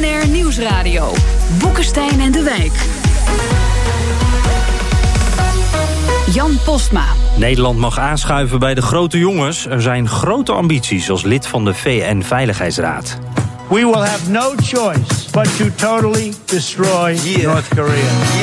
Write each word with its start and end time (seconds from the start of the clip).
BNR 0.00 0.28
Nieuwsradio. 0.28 1.12
Boekenstein 1.58 2.20
en 2.20 2.32
de 2.32 2.42
Wijk. 2.42 2.72
Jan 6.34 6.58
Postma. 6.64 7.04
Nederland 7.36 7.78
mag 7.78 7.98
aanschuiven 7.98 8.58
bij 8.58 8.74
de 8.74 8.82
grote 8.82 9.18
jongens. 9.18 9.66
Er 9.66 9.82
zijn 9.82 10.08
grote 10.08 10.52
ambities 10.52 11.10
als 11.10 11.22
lid 11.22 11.46
van 11.46 11.64
de 11.64 11.74
VN-veiligheidsraad. 11.74 13.18
We 13.70 13.84
will 13.84 14.02
have 14.02 14.28
no 14.28 14.54
choice 14.56 15.30
but 15.32 15.46
to 15.56 15.70
totally 15.70 16.32
destroy 16.46 17.16
North 17.42 17.68
Korea. 17.70 18.34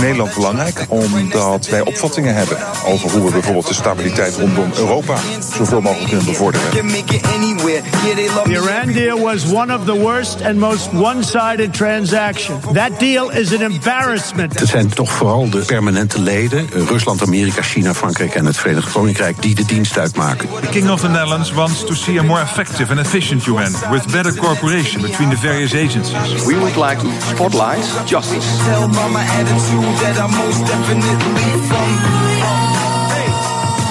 Nederland 0.00 0.34
belangrijk 0.34 0.84
omdat 0.88 1.68
wij 1.68 1.80
opvattingen 1.80 2.34
hebben 2.34 2.58
over 2.86 3.10
hoe 3.10 3.24
we 3.24 3.30
bijvoorbeeld 3.30 3.68
de 3.68 3.74
stabiliteit 3.74 4.36
rondom 4.36 4.70
Europa 4.76 5.16
zoveel 5.56 5.80
mogelijk 5.80 6.08
kunnen 6.08 6.26
bevorderen. 6.26 6.70
The 6.70 8.50
Iran 8.50 8.92
deal 8.92 9.20
was 9.20 9.52
one 9.52 9.74
of 9.74 9.84
the 9.84 9.98
worst 9.98 10.42
and 10.42 10.56
most 10.56 10.88
one-sided 10.92 11.72
transactions. 11.74 12.64
That 12.72 12.98
deal 12.98 13.30
is 13.30 13.54
an 13.54 13.60
embarrassment. 13.60 14.58
Het 14.58 14.68
zijn 14.68 14.88
toch 14.88 15.12
vooral 15.12 15.50
de 15.50 15.58
permanente 15.58 16.20
leden, 16.20 16.58
eh, 16.58 16.86
Rusland, 16.86 17.22
Amerika, 17.22 17.62
China, 17.62 17.94
Frankrijk 17.94 18.34
en 18.34 18.46
het 18.46 18.56
Verenigd 18.56 18.92
Koninkrijk, 18.92 19.42
die 19.42 19.54
de 19.54 19.64
dienst 19.64 19.98
uitmaken. 19.98 20.48
The 20.60 20.66
King 20.66 20.90
of 20.90 21.00
the 21.00 21.08
Netherlands 21.08 21.52
wants 21.52 21.84
to 21.84 21.94
see 21.94 22.18
a 22.18 22.22
more 22.22 22.40
effective 22.40 22.90
and 22.90 22.98
efficient 22.98 23.42
UN 23.56 23.72
with 23.90 24.06
better 24.12 24.32
cooperation 24.32 25.02
between 25.02 25.30
the 25.30 25.36
various 25.36 25.74
agencies. 25.74 26.46
We 26.46 26.58
would 26.58 26.76
like 26.76 26.98
to 27.00 27.20
spotlight 27.20 27.84
justice. 28.06 28.46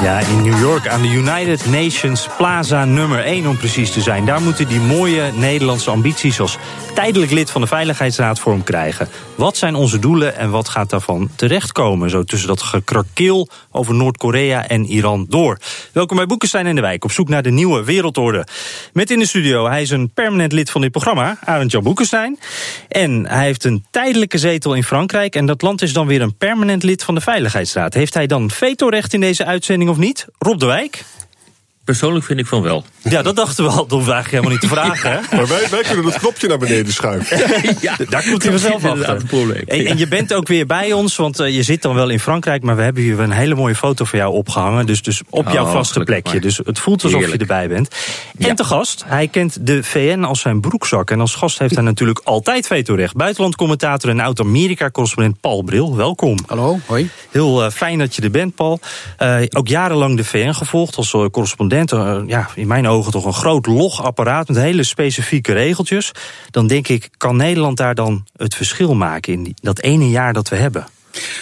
Ja, 0.06 0.20
in 0.20 0.42
New 0.42 0.60
York 0.60 0.88
aan 0.88 1.02
de 1.02 1.08
United 1.08 1.66
Nations 1.66 2.28
Plaza 2.38 2.86
nummer 2.86 3.20
1 3.20 3.48
om 3.48 3.58
precies 3.58 3.92
te 3.92 4.02
zijn. 4.02 4.26
Daar 4.26 4.42
moeten 4.42 4.68
die 4.68 4.80
mooie 4.80 5.32
Nederlandse 5.32 5.90
ambities 5.90 6.40
als 6.40 6.58
tijdelijk 6.96 7.32
lid 7.32 7.52
van 7.52 7.62
de 7.62 7.68
Veiligheidsraad 7.68 8.40
vorm 8.40 8.64
krijgen. 8.64 9.08
Wat 9.36 9.58
zijn 9.58 9.76
onze 9.76 10.00
doelen 10.00 10.36
en 10.36 10.50
wat 10.50 10.70
gaat 10.70 10.90
daarvan 10.90 11.30
terechtkomen? 11.36 12.10
Zo 12.10 12.24
tussen 12.24 12.48
dat 12.48 12.62
gekrakeel 12.62 13.50
over 13.72 13.94
Noord-Korea 13.94 14.68
en 14.68 14.86
Iran 14.86 15.26
door. 15.30 15.60
Welkom 15.92 16.18
bij 16.18 16.26
Boekenstein 16.26 16.66
in 16.66 16.76
de 16.76 16.82
Wijk, 16.82 17.04
op 17.04 17.12
zoek 17.12 17.30
naar 17.30 17.44
de 17.44 17.52
nieuwe 17.52 17.84
wereldorde. 17.84 18.48
Met 18.94 19.12
in 19.12 19.20
de 19.20 19.26
studio, 19.26 19.68
hij 19.68 19.82
is 19.82 19.90
een 19.90 20.10
permanent 20.14 20.52
lid 20.52 20.70
van 20.70 20.82
dit 20.82 20.92
programma, 20.92 21.38
Arend 21.44 21.72
Jan 21.72 21.84
Boekenstein. 21.84 22.40
En 22.88 23.26
hij 23.28 23.46
heeft 23.46 23.64
een 23.64 23.86
tijdelijke 23.92 24.38
zetel 24.38 24.74
in 24.74 24.84
Frankrijk. 24.84 25.36
En 25.36 25.46
dat 25.46 25.62
land 25.62 25.82
is 25.82 25.94
dan 25.94 26.08
weer 26.08 26.22
een 26.22 26.38
permanent 26.38 26.84
lid 26.84 27.04
van 27.04 27.16
de 27.16 27.22
Veiligheidsraad. 27.22 27.94
Heeft 27.94 28.14
hij 28.14 28.28
dan 28.28 28.52
vetorecht 28.52 29.14
in 29.14 29.20
deze 29.20 29.46
uitzending 29.46 29.90
of 29.96 30.02
niet? 30.02 30.26
Rob 30.38 30.60
de 30.60 30.66
Wijk? 30.66 31.06
Persoonlijk 31.86 32.26
vind 32.26 32.40
ik 32.40 32.46
van 32.46 32.62
wel. 32.62 32.86
Ja, 33.04 33.22
dat 33.22 33.36
dachten 33.36 33.64
we 33.64 33.70
al. 33.70 33.88
Dat 33.88 34.04
we 34.04 34.12
eigenlijk 34.12 34.28
helemaal 34.30 34.52
niet 34.52 34.62
te 34.62 34.68
vragen. 34.76 35.12
Hè? 35.12 35.36
Maar 35.36 35.48
wij, 35.48 35.68
wij 35.72 35.82
kunnen 35.84 36.06
het 36.06 36.18
knopje 36.18 36.48
naar 36.48 36.58
beneden 36.58 36.94
schuiven. 36.94 37.38
ja, 37.82 37.96
Daar 38.10 38.24
komt 38.30 38.44
hij 38.44 38.52
vanzelf 38.52 38.86
achter. 38.86 39.64
En, 39.68 39.86
en 39.86 39.98
je 39.98 40.08
bent 40.08 40.34
ook 40.34 40.48
weer 40.48 40.66
bij 40.66 40.94
ons, 40.94 41.16
want 41.16 41.40
eh, 41.40 41.56
je 41.56 41.64
zit 41.64 41.82
dan 41.82 41.96
wel 41.96 42.10
in 42.10 42.20
Frankrijk... 42.20 42.64
maar 42.64 42.76
we 42.76 42.82
hebben 42.82 43.04
hier 43.04 43.20
een 43.20 43.32
hele 43.32 43.56
mooie 43.56 43.76
foto 43.76 44.06
van 44.06 44.20
jou 44.20 44.34
opgehangen. 44.34 44.86
Dus, 44.86 45.02
dus 45.02 45.22
op 45.30 45.50
jouw 45.50 45.66
Oh, 45.66 45.72
vaste 45.72 46.00
plekje. 46.04 46.32
maar. 46.34 46.42
Dus 46.42 46.58
het 46.58 46.80
voelt 46.80 47.04
alsof 47.04 47.20
Heerlijk. 47.20 47.42
je 47.42 47.48
erbij 47.48 47.68
bent. 47.68 47.96
En 48.38 48.46
Ja. 48.48 48.54
te 48.54 48.64
gast, 48.64 49.04
hij 49.08 49.28
kent 49.28 49.58
de 49.68 49.84
VN 49.84 50.24
als 50.24 50.40
zijn 50.42 50.62
broekzak. 50.62 51.12
En 51.12 51.20
als 51.20 51.36
gast 51.36 51.60
heeft 51.60 51.76
hij 51.76 51.84
natuurlijk 51.84 52.20
altijd 52.24 52.68
vetorecht. 52.68 53.16
Buitenlandcommentator 53.16 54.10
en 54.10 54.20
oud-Amerika-correspondent 54.20 55.40
Paul 55.42 55.62
Bril. 55.64 55.96
Welkom. 55.96 56.38
Hallo, 56.48 56.80
hoi. 56.86 57.10
Heel 57.32 57.64
eh, 57.64 57.72
fijn 57.72 58.00
dat 58.00 58.16
je 58.16 58.22
er 58.22 58.32
bent, 58.32 58.56
Paul. 58.56 58.80
Eh, 59.18 59.38
ook 59.50 59.68
jarenlang 59.68 60.18
de 60.18 60.24
VN 60.24 60.52
gevolgd 60.54 60.96
als 60.96 61.12
correspondent. 61.32 61.74
Eh, 61.76 62.22
ja, 62.26 62.50
in 62.56 62.68
mijn 62.68 62.88
ogen 62.88 63.12
toch 63.12 63.26
een 63.26 63.34
groot 63.34 63.66
logapparaat 63.66 64.48
met 64.48 64.58
hele 64.58 64.84
specifieke 64.84 65.54
regeltjes. 65.54 66.12
Dan 66.52 66.68
denk 66.68 66.88
ik, 66.88 67.10
kan 67.18 67.36
Nederland 67.36 67.78
daar 67.78 67.96
dan 67.96 68.26
het 68.36 68.56
verschil 68.56 68.96
maken 68.96 69.34
in 69.34 69.56
dat 69.62 69.80
ene 69.80 70.10
jaar 70.10 70.34
dat 70.34 70.50
we 70.50 70.56
hebben? 70.56 70.88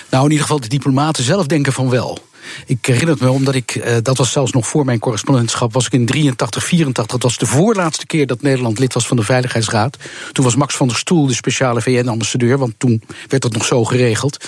Nou, 0.09 0.23
in 0.23 0.31
ieder 0.31 0.45
geval 0.45 0.61
de 0.61 0.67
diplomaten 0.67 1.23
zelf 1.23 1.45
denken 1.45 1.73
van 1.73 1.89
wel. 1.89 2.19
Ik 2.65 2.85
herinner 2.85 3.09
het 3.09 3.19
me 3.19 3.31
omdat 3.31 3.55
ik, 3.55 3.75
eh, 3.75 3.95
dat 4.01 4.17
was 4.17 4.31
zelfs 4.31 4.51
nog 4.51 4.67
voor 4.67 4.85
mijn 4.85 4.99
correspondentschap, 4.99 5.73
was 5.73 5.85
ik 5.85 5.91
in 5.93 6.05
83, 6.05 6.63
84. 6.63 7.13
Dat 7.13 7.23
was 7.23 7.37
de 7.37 7.45
voorlaatste 7.45 8.05
keer 8.05 8.27
dat 8.27 8.41
Nederland 8.41 8.79
lid 8.79 8.93
was 8.93 9.07
van 9.07 9.17
de 9.17 9.23
Veiligheidsraad. 9.23 9.97
Toen 10.31 10.43
was 10.43 10.55
Max 10.55 10.75
van 10.75 10.87
der 10.87 10.97
Stoel 10.97 11.27
de 11.27 11.33
speciale 11.33 11.81
VN-ambassadeur, 11.81 12.57
want 12.57 12.73
toen 12.77 13.03
werd 13.27 13.41
dat 13.41 13.53
nog 13.53 13.65
zo 13.65 13.83
geregeld. 13.83 14.45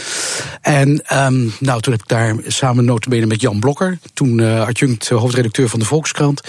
En 0.62 1.06
ehm, 1.06 1.48
nou, 1.60 1.82
toen 1.82 1.94
heb 1.94 2.02
ik 2.02 2.08
daar 2.08 2.36
samen 2.48 2.86
notabene 2.86 3.26
met 3.26 3.42
Jan 3.42 3.60
Blokker, 3.60 4.00
toen 4.14 4.40
eh, 4.40 4.62
adjunct 4.62 5.10
hoofdredacteur 5.10 5.70
van 5.70 5.80
de 5.80 5.86
Volkskrant, 5.86 6.42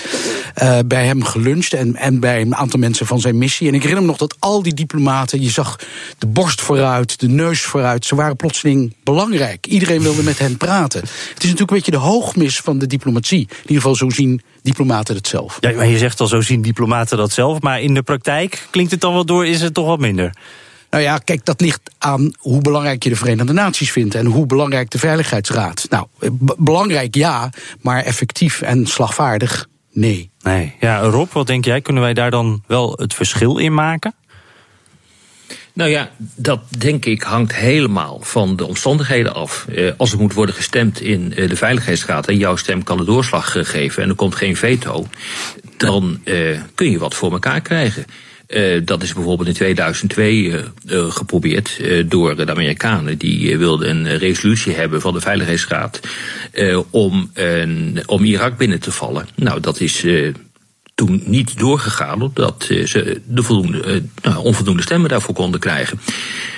eh, 0.55 0.79
bij 0.87 1.07
hem 1.07 1.25
geluncht 1.25 1.73
en, 1.73 1.97
en 1.97 2.21
bij 2.21 2.41
een 2.41 2.55
aantal 2.55 2.81
mensen 2.81 3.07
van 3.07 3.21
zijn 3.21 3.39
missie. 3.39 3.69
En 3.69 3.75
ik 3.75 3.81
herinner 3.81 4.03
me 4.05 4.09
nog 4.09 4.19
dat 4.19 4.37
al 4.39 4.63
die 4.63 4.75
diplomaten, 4.75 5.43
je 5.43 5.51
zag 5.51 5.79
de 6.19 6.27
borst 6.27 6.61
vooruit, 6.61 7.21
de 7.21 7.29
neus 7.29 7.63
vooruit, 7.63 8.05
ze 8.05 8.15
waren 8.15 8.37
plotseling 8.37 8.95
belangrijk. 9.05 9.67
Iedereen 9.67 10.03
wilde 10.03 10.23
met 10.23 10.39
hen 10.39 10.57
praten. 10.57 11.03
Het 11.37 11.45
is 11.45 11.51
natuurlijk 11.51 11.71
een 11.71 11.93
beetje 11.93 12.09
de 12.09 12.13
hoogmis 12.13 12.61
van 12.61 12.79
de 12.79 12.87
diplomatie. 12.87 13.39
In 13.39 13.57
ieder 13.61 13.77
geval 13.77 13.95
zo 13.95 14.11
zien 14.11 14.43
diplomaten 14.63 15.15
het 15.15 15.27
zelf. 15.29 15.59
Ja, 15.61 15.73
maar 15.73 15.87
je 15.87 15.99
zegt 15.99 16.21
al, 16.21 16.27
zo 16.27 16.41
zien 16.41 16.63
diplomaten 16.63 17.17
dat 17.17 17.33
zelf. 17.33 17.61
Maar 17.61 17.81
in 17.81 17.95
de 17.95 18.03
praktijk 18.03 18.67
klinkt 18.71 18.91
het 18.91 19.01
dan 19.01 19.13
wel 19.13 19.25
door, 19.25 19.47
is 19.47 19.61
het 19.61 19.75
toch 19.75 19.87
wat 19.87 19.99
minder? 19.99 20.37
Nou 20.91 21.03
ja, 21.03 21.19
kijk, 21.19 21.45
dat 21.45 21.61
ligt 21.61 21.81
aan 21.99 22.35
hoe 22.39 22.61
belangrijk 22.61 23.03
je 23.03 23.09
de 23.09 23.17
Verenigde 23.17 23.53
Naties 23.53 23.93
vindt 23.93 24.15
en 24.15 24.27
hoe 24.27 24.47
belangrijk 24.47 24.91
de 24.91 24.99
Veiligheidsraad. 24.99 25.87
Nou, 25.91 26.07
eh, 26.19 26.31
belangrijk 26.57 27.15
ja, 27.15 27.51
maar 27.81 28.03
effectief 28.03 28.61
en 28.61 28.87
slagvaardig 28.87 29.69
nee. 29.93 30.31
Nee. 30.43 30.75
Ja, 30.81 31.01
Rob, 31.01 31.33
wat 31.33 31.47
denk 31.47 31.65
jij? 31.65 31.81
Kunnen 31.81 32.03
wij 32.03 32.15
daar 32.15 32.31
dan 32.31 32.63
wel 32.67 32.93
het 32.97 33.15
verschil 33.15 33.59
in 33.59 33.75
maken? 33.75 34.15
Nou 35.77 35.91
ja, 35.91 36.11
dat 36.37 36.61
denk 36.79 37.05
ik 37.05 37.23
hangt 37.23 37.55
helemaal 37.55 38.21
van 38.23 38.57
de 38.57 38.65
omstandigheden 38.65 39.35
af. 39.35 39.67
Eh, 39.69 39.93
als 39.97 40.13
er 40.13 40.19
moet 40.19 40.33
worden 40.33 40.55
gestemd 40.55 41.01
in 41.01 41.35
eh, 41.35 41.49
de 41.49 41.57
Veiligheidsraad 41.57 42.29
en 42.29 42.37
jouw 42.37 42.57
stem 42.57 42.83
kan 42.83 42.97
de 42.97 43.05
doorslag 43.05 43.57
eh, 43.57 43.65
geven 43.65 44.03
en 44.03 44.09
er 44.09 44.15
komt 44.15 44.35
geen 44.35 44.57
veto, 44.57 45.07
dan 45.77 46.21
kun 46.75 46.91
je 46.91 46.99
wat 46.99 47.15
voor 47.15 47.33
elkaar 47.33 47.61
krijgen. 47.61 48.07
Dat 48.85 49.03
is 49.03 49.13
bijvoorbeeld 49.13 49.49
in 49.49 49.55
2002 49.55 50.51
eh, 50.51 50.59
eh, 50.87 51.11
geprobeerd 51.11 51.81
door 52.07 52.37
de 52.37 52.51
Amerikanen. 52.51 53.19
Die 53.19 53.59
wilden 53.59 53.91
een 53.91 54.19
resolutie 54.19 54.75
hebben 54.75 55.01
van 55.01 55.13
de 55.13 55.21
Veiligheidsraad 55.21 56.01
om, 56.91 57.31
om 58.07 58.25
Irak 58.25 58.57
binnen 58.57 58.81
te 58.81 58.93
vallen. 58.93 59.29
Nou, 59.35 59.61
dat 59.61 59.81
is 59.81 60.05
toen 60.97 61.23
niet 61.25 61.59
doorgegaan, 61.59 62.23
omdat 62.23 62.67
eh, 62.69 62.87
ze 62.87 63.21
de 63.27 63.43
voldoende, 63.43 63.83
eh, 63.83 64.01
nou, 64.23 64.45
onvoldoende 64.45 64.83
stemmen 64.83 65.11
daarvoor 65.11 65.35
konden 65.35 65.61
krijgen. 65.61 66.01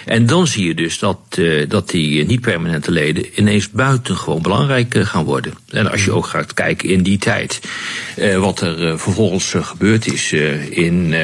En 0.05 0.27
dan 0.27 0.47
zie 0.47 0.67
je 0.67 0.75
dus 0.75 0.99
dat, 0.99 1.19
eh, 1.31 1.69
dat 1.69 1.89
die 1.91 2.27
niet-permanente 2.27 2.91
leden 2.91 3.41
ineens 3.41 3.71
buitengewoon 3.71 4.43
belangrijk 4.43 4.95
gaan 4.99 5.25
worden. 5.25 5.55
En 5.71 5.91
als 5.91 6.05
je 6.05 6.13
ook 6.13 6.27
gaat 6.27 6.55
kijken 6.55 6.89
in 6.89 7.03
die 7.03 7.19
tijd, 7.19 7.61
wat 8.39 8.61
er 8.61 8.99
vervolgens 8.99 9.55
gebeurd 9.57 10.13
is 10.13 10.33
in. 10.71 11.15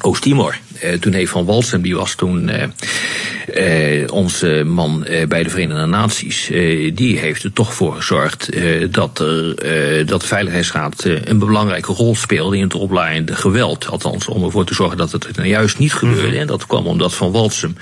Oost-Timor. 0.00 0.58
Eh, 0.80 0.92
toen 0.92 1.12
heeft 1.12 1.30
Van 1.30 1.44
Walsem, 1.44 1.82
die 1.82 1.96
was 1.96 2.14
toen 2.14 2.48
eh, 2.48 4.02
eh, 4.02 4.10
onze 4.12 4.62
man 4.66 5.06
bij 5.28 5.42
de 5.42 5.50
Verenigde 5.50 5.86
Naties, 5.86 6.50
die 6.94 7.18
heeft 7.18 7.42
er 7.42 7.52
toch 7.52 7.74
voor 7.74 7.94
gezorgd 7.94 8.48
dat, 8.90 9.18
er, 9.18 10.06
dat 10.06 10.20
de 10.20 10.26
Veiligheidsraad 10.26 11.04
een 11.04 11.38
belangrijke 11.38 11.92
rol 11.92 12.14
speelde 12.14 12.56
in 12.56 12.62
het 12.62 12.74
oplaaiende 12.74 13.34
geweld. 13.34 13.88
Althans, 13.88 14.28
om 14.28 14.44
ervoor 14.44 14.64
te 14.64 14.74
zorgen 14.74 14.96
dat 14.96 15.12
het 15.12 15.36
nou 15.36 15.48
juist 15.48 15.78
niet 15.78 15.92
gebeurde. 15.92 16.38
En 16.38 16.46
dat 16.46 16.66
kwam 16.66 16.86
omdat 16.86 17.14
Van 17.14 17.32
Walsem, 17.32 17.74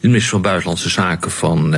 de 0.00 0.08
minister 0.08 0.30
van 0.30 0.42
Buitenlandse 0.42 0.88
Zaken 0.88 1.30
van, 1.30 1.76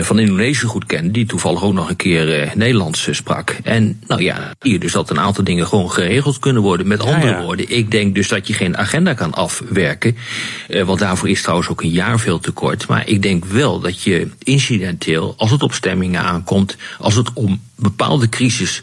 van 0.00 0.18
Indonesië 0.18 0.66
goed 0.66 0.86
kende, 0.86 1.10
die 1.10 1.26
toevallig 1.26 1.62
ook 1.62 1.72
nog 1.72 1.88
een 1.88 1.96
keer 1.96 2.52
Nederlands 2.54 3.08
sprak. 3.10 3.56
En 3.62 4.00
nou 4.06 4.22
ja, 4.22 4.50
zie 4.58 4.72
je 4.72 4.78
dus 4.78 4.92
dat 4.92 5.10
een 5.10 5.20
aantal 5.20 5.44
dingen 5.44 5.66
gewoon 5.66 5.90
geregeld 5.90 6.38
kunnen 6.38 6.62
worden. 6.62 6.86
Met 6.86 7.00
andere 7.00 7.32
ja. 7.32 7.42
woorden, 7.42 7.70
ik 7.70 7.90
denk 7.90 8.14
dus 8.14 8.28
dat 8.28 8.46
je 8.46 8.52
geen 8.52 8.76
agenda 8.76 9.14
kan 9.14 9.33
afwerken. 9.34 10.16
Eh, 10.68 10.82
want 10.82 10.98
daarvoor 10.98 11.28
is 11.28 11.42
trouwens 11.42 11.68
ook 11.68 11.82
een 11.82 11.90
jaar 11.90 12.20
veel 12.20 12.38
te 12.38 12.50
kort. 12.50 12.88
Maar 12.88 13.08
ik 13.08 13.22
denk 13.22 13.44
wel 13.44 13.80
dat 13.80 14.02
je 14.02 14.28
incidenteel, 14.38 15.34
als 15.36 15.50
het 15.50 15.62
op 15.62 15.72
stemmingen 15.72 16.20
aankomt, 16.20 16.76
als 16.98 17.14
het 17.14 17.32
om 17.32 17.60
bepaalde 17.76 18.28
crisis 18.28 18.82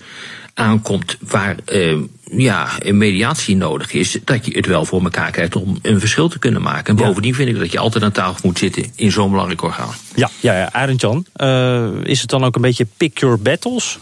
aankomt 0.54 1.18
waar 1.20 1.56
uh, 1.74 1.98
ja, 2.24 2.70
een 2.80 2.98
mediatie 2.98 3.56
nodig 3.56 3.94
is, 3.94 4.18
dat 4.24 4.46
je 4.46 4.52
het 4.56 4.66
wel 4.66 4.86
voor 4.86 5.04
elkaar 5.04 5.32
krijgt 5.32 5.56
om 5.56 5.80
een 5.82 6.00
verschil 6.00 6.28
te 6.28 6.40
kunnen 6.40 6.62
maken. 6.62 6.98
En 6.98 7.06
bovendien 7.06 7.36
vind 7.36 7.50
ik 7.50 7.60
dat 7.60 7.72
je 7.72 7.80
altijd 7.80 8.04
aan 8.04 8.12
tafel 8.12 8.40
moet 8.44 8.58
zitten 8.58 8.86
in 8.96 9.12
zo'n 9.12 9.30
belangrijk 9.30 9.62
orgaan. 9.62 9.94
Ja, 10.16 10.30
ja, 10.40 10.58
ja. 10.58 10.72
Arend 10.72 11.02
Jan, 11.02 11.26
uh, 11.36 11.90
is 12.04 12.22
het 12.22 12.30
dan 12.30 12.44
ook 12.44 12.56
een 12.56 12.62
beetje 12.62 12.88
pick 12.98 13.20
your 13.20 13.40
battles? 13.40 14.00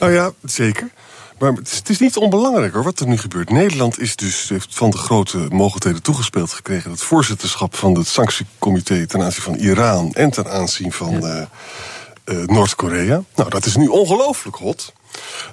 Nou 0.00 0.12
ja, 0.12 0.32
zeker. 0.44 0.90
Maar 1.42 1.52
het 1.52 1.88
is, 1.88 1.98
niet 1.98 2.16
onbelangrijk 2.16 2.72
hoor, 2.72 2.82
wat 2.82 3.00
er 3.00 3.06
nu 3.06 3.18
gebeurt. 3.18 3.50
Nederland 3.50 4.00
is 4.00 4.16
dus, 4.16 4.48
heeft 4.48 4.74
van 4.74 4.90
de 4.90 4.96
grote 4.96 5.46
mogelijkheden 5.50 6.02
toegespeeld 6.02 6.52
gekregen... 6.52 6.90
het 6.90 7.02
voorzitterschap 7.02 7.76
van 7.76 7.94
het 7.94 8.06
sanctiecomité 8.06 9.06
ten 9.06 9.22
aanzien 9.22 9.42
van 9.42 9.54
Iran... 9.54 10.12
en 10.12 10.30
ten 10.30 10.50
aanzien 10.50 10.92
van 10.92 11.20
ja. 11.20 11.48
uh, 12.28 12.38
uh, 12.38 12.46
Noord-Korea. 12.46 13.22
Nou, 13.34 13.50
dat 13.50 13.66
is 13.66 13.76
nu 13.76 13.86
ongelooflijk 13.86 14.56
hot. 14.56 14.92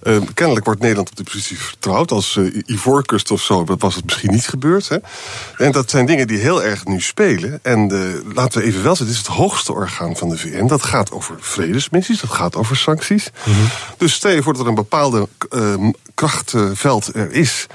Uh, 0.03 0.17
kennelijk 0.33 0.65
wordt 0.65 0.81
Nederland 0.81 1.09
op 1.09 1.15
die 1.15 1.25
positie 1.25 1.59
vertrouwd. 1.59 2.11
Als 2.11 2.35
uh, 2.35 2.61
Ivoorkust 2.65 3.31
of 3.31 3.41
zo 3.41 3.65
was 3.77 3.95
het 3.95 4.05
misschien 4.05 4.31
niet 4.31 4.47
gebeurd. 4.47 4.89
Hè? 4.89 4.97
En 5.57 5.71
dat 5.71 5.89
zijn 5.89 6.05
dingen 6.05 6.27
die 6.27 6.37
heel 6.37 6.63
erg 6.63 6.85
nu 6.85 7.01
spelen. 7.01 7.59
En 7.61 7.93
uh, 7.93 8.35
laten 8.35 8.61
we 8.61 8.67
even 8.67 8.83
wel 8.83 8.95
zeggen, 8.95 9.15
het 9.15 9.25
is 9.25 9.27
het 9.27 9.37
hoogste 9.37 9.73
orgaan 9.73 10.15
van 10.17 10.29
de 10.29 10.37
VN. 10.37 10.67
Dat 10.67 10.83
gaat 10.83 11.11
over 11.11 11.35
vredesmissies, 11.39 12.19
dat 12.19 12.29
gaat 12.29 12.55
over 12.55 12.77
sancties. 12.77 13.29
Mm 13.45 13.53
-hmm. 13.53 13.67
Dus 13.97 14.13
stel 14.13 14.31
je 14.31 14.43
voor 14.43 14.53
dat 14.53 14.61
er 14.61 14.67
een 14.67 14.75
bepaalde 14.75 15.27
krachtveld 16.19 17.15
er 17.15 17.31
is... 17.31 17.65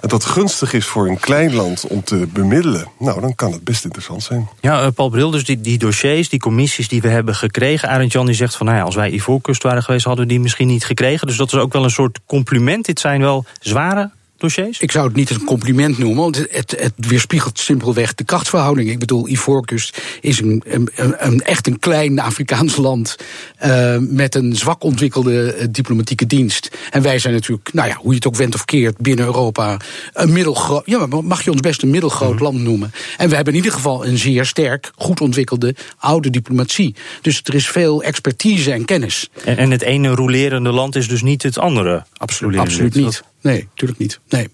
en 0.00 0.08
dat 0.08 0.24
gunstig 0.24 0.72
is 0.72 0.86
voor 0.86 1.08
een 1.08 1.18
klein 1.18 1.54
land 1.54 1.86
om 1.86 2.04
te 2.04 2.26
bemiddelen... 2.32 2.88
nou, 2.98 3.20
dan 3.20 3.34
kan 3.34 3.52
het 3.52 3.64
best 3.64 3.84
interessant 3.84 4.22
zijn. 4.22 4.48
Ja, 4.60 4.90
Paul 4.90 5.08
Bril, 5.08 5.30
dus 5.30 5.44
die, 5.44 5.60
die 5.60 5.78
dossiers, 5.78 6.28
die 6.28 6.38
commissies 6.38 6.88
die 6.88 7.00
we 7.00 7.08
hebben 7.08 7.34
gekregen... 7.34 7.88
Arend 7.88 8.12
Jan 8.12 8.26
die 8.26 8.34
zegt 8.34 8.56
van, 8.56 8.66
nou 8.66 8.78
ja, 8.78 8.84
als 8.84 8.94
wij 8.94 9.10
Ivoorkust 9.10 9.62
waren 9.62 9.82
geweest... 9.82 10.04
hadden 10.04 10.24
we 10.24 10.30
die 10.30 10.40
misschien 10.40 10.66
niet 10.66 10.84
gekregen. 10.84 11.26
Dus 11.32 11.40
dat 11.40 11.52
is 11.52 11.58
ook 11.58 11.72
wel 11.72 11.84
een 11.84 11.90
soort 11.90 12.20
compliment. 12.26 12.84
Dit 12.84 13.00
zijn 13.00 13.20
wel 13.20 13.44
zware 13.60 14.10
dossiers? 14.42 14.80
Ik 14.80 14.90
zou 14.90 15.06
het 15.06 15.16
niet 15.16 15.30
een 15.30 15.44
compliment 15.44 15.98
noemen, 15.98 16.22
want 16.22 16.36
het, 16.36 16.74
het 16.78 16.92
weerspiegelt 16.96 17.58
simpelweg 17.58 18.14
de 18.14 18.24
krachtsverhouding. 18.24 18.90
Ik 18.90 18.98
bedoel, 18.98 19.28
Ivoorkust 19.28 20.02
is 20.20 20.40
een, 20.40 20.62
een, 20.66 20.88
een, 20.94 21.40
echt 21.40 21.66
een 21.66 21.78
klein 21.78 22.18
Afrikaans 22.18 22.76
land 22.76 23.16
uh, 23.64 23.96
met 23.98 24.34
een 24.34 24.56
zwak 24.56 24.82
ontwikkelde 24.84 25.56
uh, 25.58 25.66
diplomatieke 25.70 26.26
dienst. 26.26 26.70
En 26.90 27.02
wij 27.02 27.18
zijn 27.18 27.34
natuurlijk, 27.34 27.72
nou 27.72 27.88
ja, 27.88 27.94
hoe 27.94 28.10
je 28.10 28.16
het 28.16 28.26
ook 28.26 28.36
went 28.36 28.54
of 28.54 28.64
keert, 28.64 28.98
binnen 28.98 29.24
Europa 29.24 29.76
een 30.12 30.32
middelgroot, 30.32 30.82
ja, 30.86 31.06
mag 31.06 31.44
je 31.44 31.50
ons 31.50 31.60
best 31.60 31.82
een 31.82 31.90
middelgroot 31.90 32.34
mm. 32.34 32.42
land 32.42 32.58
noemen. 32.58 32.92
En 33.16 33.28
we 33.28 33.34
hebben 33.34 33.52
in 33.52 33.58
ieder 33.58 33.76
geval 33.76 34.06
een 34.06 34.18
zeer 34.18 34.46
sterk, 34.46 34.90
goed 34.94 35.20
ontwikkelde 35.20 35.74
oude 35.98 36.30
diplomatie. 36.30 36.94
Dus 37.20 37.40
er 37.44 37.54
is 37.54 37.68
veel 37.68 38.02
expertise 38.02 38.72
en 38.72 38.84
kennis. 38.84 39.28
En, 39.44 39.56
en 39.56 39.70
het 39.70 39.82
ene 39.82 40.08
rolerende 40.08 40.70
land 40.70 40.96
is 40.96 41.08
dus 41.08 41.22
niet 41.22 41.42
het 41.42 41.58
andere? 41.58 42.04
Absoluut, 42.16 42.58
absoluut 42.58 42.94
niet. 42.94 43.22
Nee, 43.42 43.62
natuurlijk 43.70 44.00
niet. 44.00 44.20
Nee. 44.28 44.48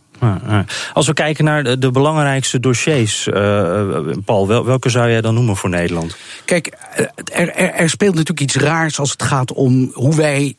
Als 0.92 1.06
we 1.06 1.12
kijken 1.12 1.44
naar 1.44 1.78
de, 1.78 1.90
belangrijkste 1.90 2.60
dossiers, 2.60 3.26
uh, 3.26 3.34
Paul, 4.24 4.48
wel, 4.48 4.64
welke 4.64 4.88
zou 4.88 5.10
jij 5.10 5.20
dan 5.20 5.34
noemen 5.34 5.56
voor 5.56 5.70
Nederland? 5.70 6.16
Kijk, 6.44 6.72
er, 6.94 7.10
er, 7.32 7.72
er, 7.72 7.90
speelt 7.90 8.14
natuurlijk 8.14 8.40
iets 8.40 8.56
raars 8.56 8.98
als 8.98 9.10
het 9.10 9.22
gaat 9.22 9.52
om 9.52 9.90
hoe 9.92 10.16
wij 10.16 10.56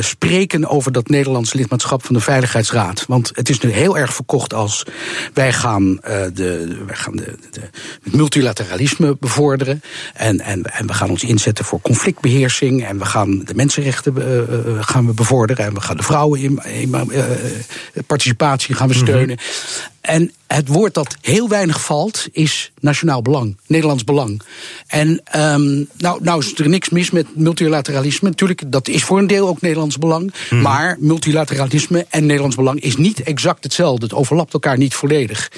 spreken 0.00 0.68
over 0.68 0.92
dat 0.92 1.08
Nederlands 1.08 1.52
lidmaatschap 1.52 2.04
van 2.04 2.14
de 2.14 2.20
Veiligheidsraad. 2.20 3.04
Want 3.08 3.30
het 3.34 3.48
is 3.48 3.60
nu 3.60 3.70
heel 3.70 3.98
erg 3.98 4.14
verkocht 4.14 4.54
als 4.54 4.86
wij 5.34 5.52
gaan, 5.52 5.98
de, 6.34 6.82
wij 6.86 6.96
gaan 6.96 7.16
de, 7.16 7.38
de, 7.50 7.60
het 8.02 8.14
multilateralisme 8.14 9.16
bevorderen. 9.20 9.82
En, 10.14 10.40
en, 10.40 10.62
en 10.62 10.86
we 10.86 10.92
gaan 10.92 11.10
ons 11.10 11.22
inzetten 11.22 11.64
voor 11.64 11.80
conflictbeheersing. 11.80 12.84
En 12.84 12.98
we 12.98 13.04
gaan 13.04 13.44
de 13.44 13.54
mensenrechten 13.54 14.14
gaan 14.80 15.06
we 15.06 15.12
bevorderen. 15.12 15.64
En 15.64 15.74
we 15.74 15.80
gaan 15.80 15.96
de 15.96 16.02
vrouwen 16.02 16.40
in, 16.40 16.60
in 16.64 16.90
participatie 18.06 18.74
gaan 18.74 18.88
we 18.92 18.98
steunen. 18.98 19.38
En 20.02 20.32
het 20.46 20.68
woord 20.68 20.94
dat 20.94 21.16
heel 21.20 21.48
weinig 21.48 21.84
valt 21.84 22.28
is 22.32 22.72
nationaal 22.80 23.22
belang, 23.22 23.56
Nederlands 23.66 24.04
belang. 24.04 24.42
En 24.86 25.08
um, 25.36 25.88
nou, 25.98 26.22
nou 26.22 26.40
is 26.40 26.58
er 26.58 26.68
niks 26.68 26.88
mis 26.88 27.10
met 27.10 27.26
multilateralisme. 27.36 28.28
Natuurlijk, 28.28 28.72
dat 28.72 28.88
is 28.88 29.04
voor 29.04 29.18
een 29.18 29.26
deel 29.26 29.48
ook 29.48 29.60
Nederlands 29.60 29.98
belang. 29.98 30.34
Mm. 30.50 30.60
Maar 30.60 30.96
multilateralisme 31.00 32.06
en 32.10 32.26
Nederlands 32.26 32.56
belang 32.56 32.80
is 32.80 32.96
niet 32.96 33.22
exact 33.22 33.64
hetzelfde. 33.64 34.04
Het 34.04 34.14
overlapt 34.14 34.52
elkaar 34.52 34.78
niet 34.78 34.94
volledig. 34.94 35.50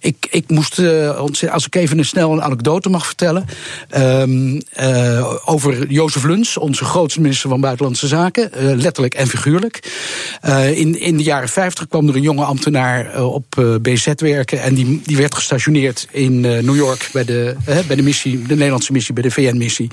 Ik, 0.00 0.26
ik 0.30 0.50
moest, 0.50 0.78
uh, 0.78 1.16
als 1.50 1.66
ik 1.66 1.74
even 1.74 1.98
een 1.98 2.04
snel 2.04 2.32
een 2.32 2.42
anekdote 2.42 2.88
mag 2.88 3.06
vertellen. 3.06 3.44
Um, 3.96 4.60
uh, 4.80 5.34
over 5.44 5.86
Jozef 5.86 6.24
Luns, 6.24 6.56
onze 6.56 6.84
grootste 6.84 7.20
minister 7.20 7.48
van 7.48 7.60
Buitenlandse 7.60 8.06
Zaken. 8.06 8.50
Uh, 8.56 8.74
letterlijk 8.74 9.14
en 9.14 9.26
figuurlijk. 9.26 9.92
in, 10.74 11.00
in 11.00 11.16
de 11.16 11.22
jaren 11.22 11.48
50 11.48 11.88
kwam 11.88 12.08
er 12.08 12.16
een 12.16 12.22
jonge 12.22 12.44
ambtenaar 12.44 13.24
op 13.24 13.73
BZ 13.80 14.12
werken. 14.16 14.62
En 14.62 14.74
die, 14.74 15.02
die 15.04 15.16
werd 15.16 15.34
gestationeerd 15.34 16.06
in 16.10 16.32
uh, 16.32 16.62
New 16.62 16.76
York 16.76 17.10
bij 17.12 17.24
de, 17.24 17.56
uh, 17.68 17.78
bij 17.86 17.96
de 17.96 18.02
missie, 18.02 18.42
de 18.42 18.54
Nederlandse 18.54 18.92
missie, 18.92 19.14
bij 19.14 19.22
de 19.22 19.30
VN-missie. 19.30 19.90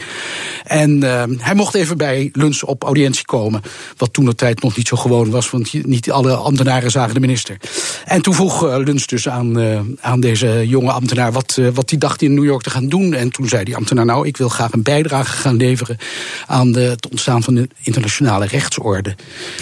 En 0.63 1.03
uh, 1.03 1.23
hij 1.37 1.55
mocht 1.55 1.75
even 1.75 1.97
bij 1.97 2.29
lunch 2.33 2.61
op 2.61 2.83
audiëntie 2.83 3.25
komen. 3.25 3.61
Wat 3.97 4.13
toen 4.13 4.25
de 4.25 4.35
tijd 4.35 4.61
nog 4.61 4.77
niet 4.77 4.87
zo 4.87 4.97
gewoon 4.97 5.29
was, 5.29 5.49
want 5.49 5.85
niet 5.85 6.11
alle 6.11 6.35
ambtenaren 6.35 6.91
zagen 6.91 7.13
de 7.13 7.19
minister. 7.19 7.57
En 8.05 8.21
toen 8.21 8.33
vroeg 8.33 8.77
Luns 8.77 9.07
dus 9.07 9.29
aan, 9.29 9.59
aan 10.01 10.19
deze 10.19 10.67
jonge 10.67 10.91
ambtenaar 10.91 11.31
wat, 11.31 11.59
wat 11.73 11.89
hij 11.89 11.99
dacht 11.99 12.21
in 12.21 12.33
New 12.33 12.43
York 12.43 12.61
te 12.61 12.69
gaan 12.69 12.89
doen. 12.89 13.13
En 13.13 13.31
toen 13.31 13.47
zei 13.47 13.63
die 13.63 13.75
ambtenaar, 13.75 14.05
nou, 14.05 14.27
ik 14.27 14.37
wil 14.37 14.49
graag 14.49 14.71
een 14.71 14.83
bijdrage 14.83 15.31
gaan 15.31 15.55
leveren 15.55 15.97
aan 16.47 16.71
de, 16.71 16.79
het 16.81 17.09
ontstaan 17.09 17.43
van 17.43 17.55
de 17.55 17.67
internationale 17.83 18.45
rechtsorde. 18.45 19.15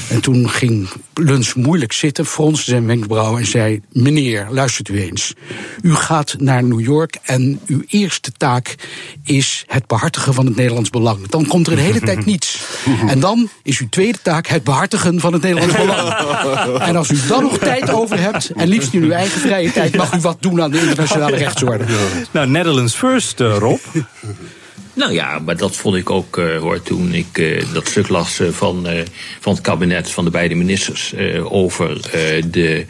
En 0.09 0.21
toen 0.21 0.49
ging 0.49 0.89
Luns 1.19 1.53
moeilijk 1.53 1.93
zitten, 1.93 2.25
fronste 2.25 2.69
zijn 2.69 2.85
wenkbrauwen 2.85 3.39
en 3.39 3.47
zei: 3.47 3.81
Meneer, 3.91 4.47
luistert 4.49 4.89
u 4.89 5.01
eens. 5.01 5.33
U 5.81 5.95
gaat 5.95 6.35
naar 6.37 6.63
New 6.63 6.79
York 6.79 7.17
en 7.23 7.59
uw 7.67 7.81
eerste 7.87 8.31
taak 8.31 8.75
is 9.23 9.63
het 9.67 9.87
behartigen 9.87 10.33
van 10.33 10.45
het 10.45 10.55
Nederlands 10.55 10.89
belang. 10.89 11.27
Dan 11.27 11.47
komt 11.47 11.67
er 11.67 11.73
een 11.73 11.79
hele 11.79 11.99
tijd 11.99 12.25
niets. 12.31 12.61
En 13.07 13.19
dan 13.19 13.49
is 13.63 13.79
uw 13.79 13.89
tweede 13.89 14.21
taak 14.21 14.47
het 14.47 14.63
behartigen 14.63 15.19
van 15.19 15.33
het 15.33 15.41
Nederlands 15.41 15.75
belang. 15.75 15.97
En 16.89 16.95
als 16.95 17.09
u 17.09 17.19
dan 17.27 17.43
nog 17.43 17.57
tijd 17.57 17.89
over 17.89 18.19
hebt, 18.19 18.51
en 18.55 18.67
liefst 18.67 18.93
in 18.93 19.03
uw 19.03 19.11
eigen 19.11 19.41
vrije 19.41 19.71
tijd, 19.71 19.95
mag 19.95 20.13
u 20.13 20.19
wat 20.19 20.37
doen 20.39 20.61
aan 20.61 20.71
de 20.71 20.79
internationale 20.79 21.37
rechtsorde. 21.37 21.83
Nou, 22.31 22.47
Netherlands 22.47 22.95
first, 22.95 23.39
uh, 23.39 23.57
Rob. 23.57 23.79
Nou 24.99 25.13
ja, 25.13 25.39
maar 25.39 25.57
dat 25.57 25.75
vond 25.75 25.95
ik 25.95 26.09
ook 26.09 26.37
uh, 26.37 26.59
hoor 26.59 26.81
toen 26.81 27.13
ik 27.13 27.37
uh, 27.37 27.73
dat 27.73 27.87
stuk 27.87 28.07
las 28.09 28.39
uh, 28.39 28.49
van, 28.49 28.87
van 29.39 29.53
het 29.53 29.61
kabinet 29.61 30.11
van 30.11 30.25
de 30.25 30.29
beide 30.29 30.55
ministers 30.55 31.13
over 31.43 32.01
de 32.51 32.85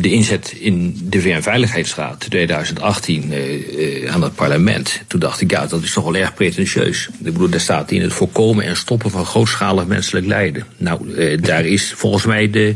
de 0.00 0.10
inzet 0.10 0.52
in 0.58 1.00
de 1.02 1.20
VN-veiligheidsraad 1.20 2.30
2018 2.30 3.32
uh, 3.32 4.12
aan 4.12 4.22
het 4.22 4.34
parlement. 4.34 5.02
Toen 5.06 5.20
dacht 5.20 5.40
ik, 5.40 5.50
ja, 5.50 5.66
dat 5.66 5.82
is 5.82 5.92
toch 5.92 6.04
wel 6.04 6.16
erg 6.16 6.34
pretentieus. 6.34 7.08
Ik 7.18 7.32
bedoel, 7.32 7.48
daar 7.48 7.60
staat 7.60 7.90
in 7.90 8.02
het 8.02 8.12
voorkomen 8.12 8.64
en 8.64 8.76
stoppen 8.76 9.10
van 9.10 9.26
grootschalig 9.26 9.86
menselijk 9.86 10.26
lijden. 10.26 10.66
Nou, 10.76 11.08
uh, 11.08 11.42
daar 11.42 11.64
is 11.64 11.92
volgens 11.92 12.24
mij 12.24 12.50
de 12.50 12.74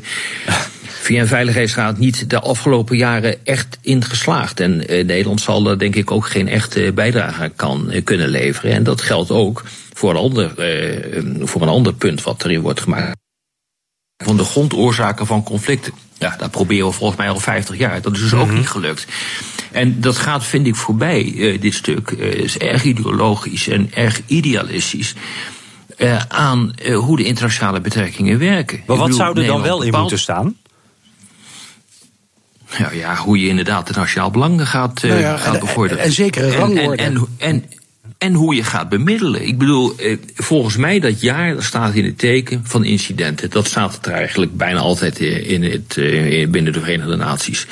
VN-veiligheidsraad 0.82 1.98
niet 1.98 2.30
de 2.30 2.40
afgelopen 2.40 2.96
jaren 2.96 3.46
echt 3.46 3.78
in 3.80 4.04
geslaagd. 4.04 4.60
En 4.60 4.72
uh, 4.72 5.04
Nederland 5.04 5.40
zal 5.40 5.62
daar 5.62 5.78
denk 5.78 5.96
ik 5.96 6.10
ook 6.10 6.28
geen 6.28 6.48
echte 6.48 6.92
bijdrage 6.94 7.52
kan 7.56 7.92
kunnen 8.04 8.28
leveren. 8.28 8.72
En 8.72 8.82
dat 8.82 9.00
geldt 9.00 9.30
ook 9.30 9.64
voor 9.92 10.10
een 10.10 10.16
ander, 10.16 10.52
voor 11.40 11.62
een 11.62 11.68
ander 11.68 11.94
punt 11.94 12.22
wat 12.22 12.44
erin 12.44 12.60
wordt 12.60 12.80
gemaakt. 12.80 13.16
Van 14.24 14.36
de 14.36 14.44
grondoorzaken 14.44 15.26
van 15.26 15.42
conflicten. 15.42 15.92
Ja, 16.18 16.34
dat 16.38 16.50
proberen 16.50 16.86
we 16.86 16.92
volgens 16.92 17.18
mij 17.18 17.28
al 17.28 17.40
50 17.40 17.76
jaar. 17.76 18.02
Dat 18.02 18.14
is 18.14 18.20
dus 18.20 18.32
mm 18.32 18.38
-hmm. 18.38 18.50
ook 18.50 18.56
niet 18.56 18.68
gelukt. 18.68 19.06
En 19.72 20.00
dat 20.00 20.16
gaat, 20.16 20.44
vind 20.44 20.66
ik, 20.66 20.74
voorbij, 20.74 21.24
uh, 21.24 21.60
dit 21.60 21.74
stuk. 21.74 22.10
Uh, 22.10 22.32
is 22.32 22.58
erg 22.58 22.84
ideologisch 22.84 23.68
en 23.68 23.90
erg 23.94 24.20
idealistisch. 24.26 25.14
Uh, 25.96 26.22
aan 26.28 26.74
hoe 26.94 27.16
de 27.16 27.24
internationale 27.24 27.80
betrekkingen 27.80 28.38
werken. 28.38 28.82
Maar 28.86 28.96
wat 28.96 29.14
zou 29.14 29.40
er 29.40 29.46
dan 29.46 29.62
wel 29.62 29.82
in 29.82 29.92
moeten 29.92 30.18
staan? 30.18 30.56
Ja, 32.78 32.90
ja, 32.90 33.16
hoe 33.16 33.40
je 33.40 33.48
inderdaad 33.48 33.88
het 33.88 33.96
nationaal 33.96 34.30
belang 34.30 34.68
gaat, 34.68 35.02
nou 35.02 35.20
ja, 35.20 35.36
gaat 35.36 35.60
bevorderen. 35.60 36.02
En, 36.02 36.08
en 36.08 36.12
zeker 36.12 36.52
rangorde. 36.52 36.96
En, 36.96 37.26
en, 37.38 37.64
en, 38.18 38.34
hoe 38.34 38.54
je 38.54 38.62
gaat 38.62 38.88
bemiddelen. 38.88 39.46
Ik 39.46 39.58
bedoel, 39.58 39.94
volgens 40.34 40.76
mij 40.76 41.00
dat 41.00 41.20
jaar 41.20 41.54
dat 41.54 41.62
staat 41.62 41.94
in 41.94 42.04
het 42.04 42.18
teken 42.18 42.60
van 42.64 42.84
incidenten. 42.84 43.50
Dat 43.50 43.66
staat 43.66 44.06
er 44.06 44.12
eigenlijk 44.12 44.56
bijna 44.56 44.80
altijd 44.80 45.18
in 45.20 45.62
het, 45.62 45.94
binnen 46.50 46.72
de 46.72 46.80
Verenigde 46.80 47.16
Naties. 47.16 47.66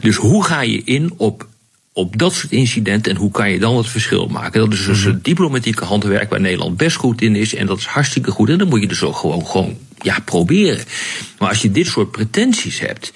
Dus 0.00 0.16
hoe 0.16 0.44
ga 0.44 0.60
je 0.60 0.82
in 0.84 1.12
op, 1.16 1.46
op 1.92 2.18
dat 2.18 2.34
soort 2.34 2.52
incidenten 2.52 3.12
en 3.12 3.18
hoe 3.18 3.30
kan 3.30 3.50
je 3.50 3.58
dan 3.58 3.76
het 3.76 3.88
verschil 3.88 4.26
maken? 4.26 4.60
Dat 4.60 4.72
is 4.72 4.84
dus 4.84 5.04
het 5.04 5.24
diplomatieke 5.24 5.84
handwerk 5.84 6.30
waar 6.30 6.40
Nederland 6.40 6.76
best 6.76 6.96
goed 6.96 7.20
in 7.20 7.36
is. 7.36 7.54
En 7.54 7.66
dat 7.66 7.78
is 7.78 7.86
hartstikke 7.86 8.30
goed. 8.30 8.48
En 8.48 8.58
dan 8.58 8.68
moet 8.68 8.80
je 8.80 8.88
dus 8.88 9.02
ook 9.02 9.16
gewoon, 9.16 9.46
gewoon 9.46 9.76
ja, 10.02 10.18
proberen. 10.24 10.84
Maar 11.38 11.48
als 11.48 11.62
je 11.62 11.70
dit 11.70 11.86
soort 11.86 12.10
pretenties 12.10 12.80
hebt 12.80 13.12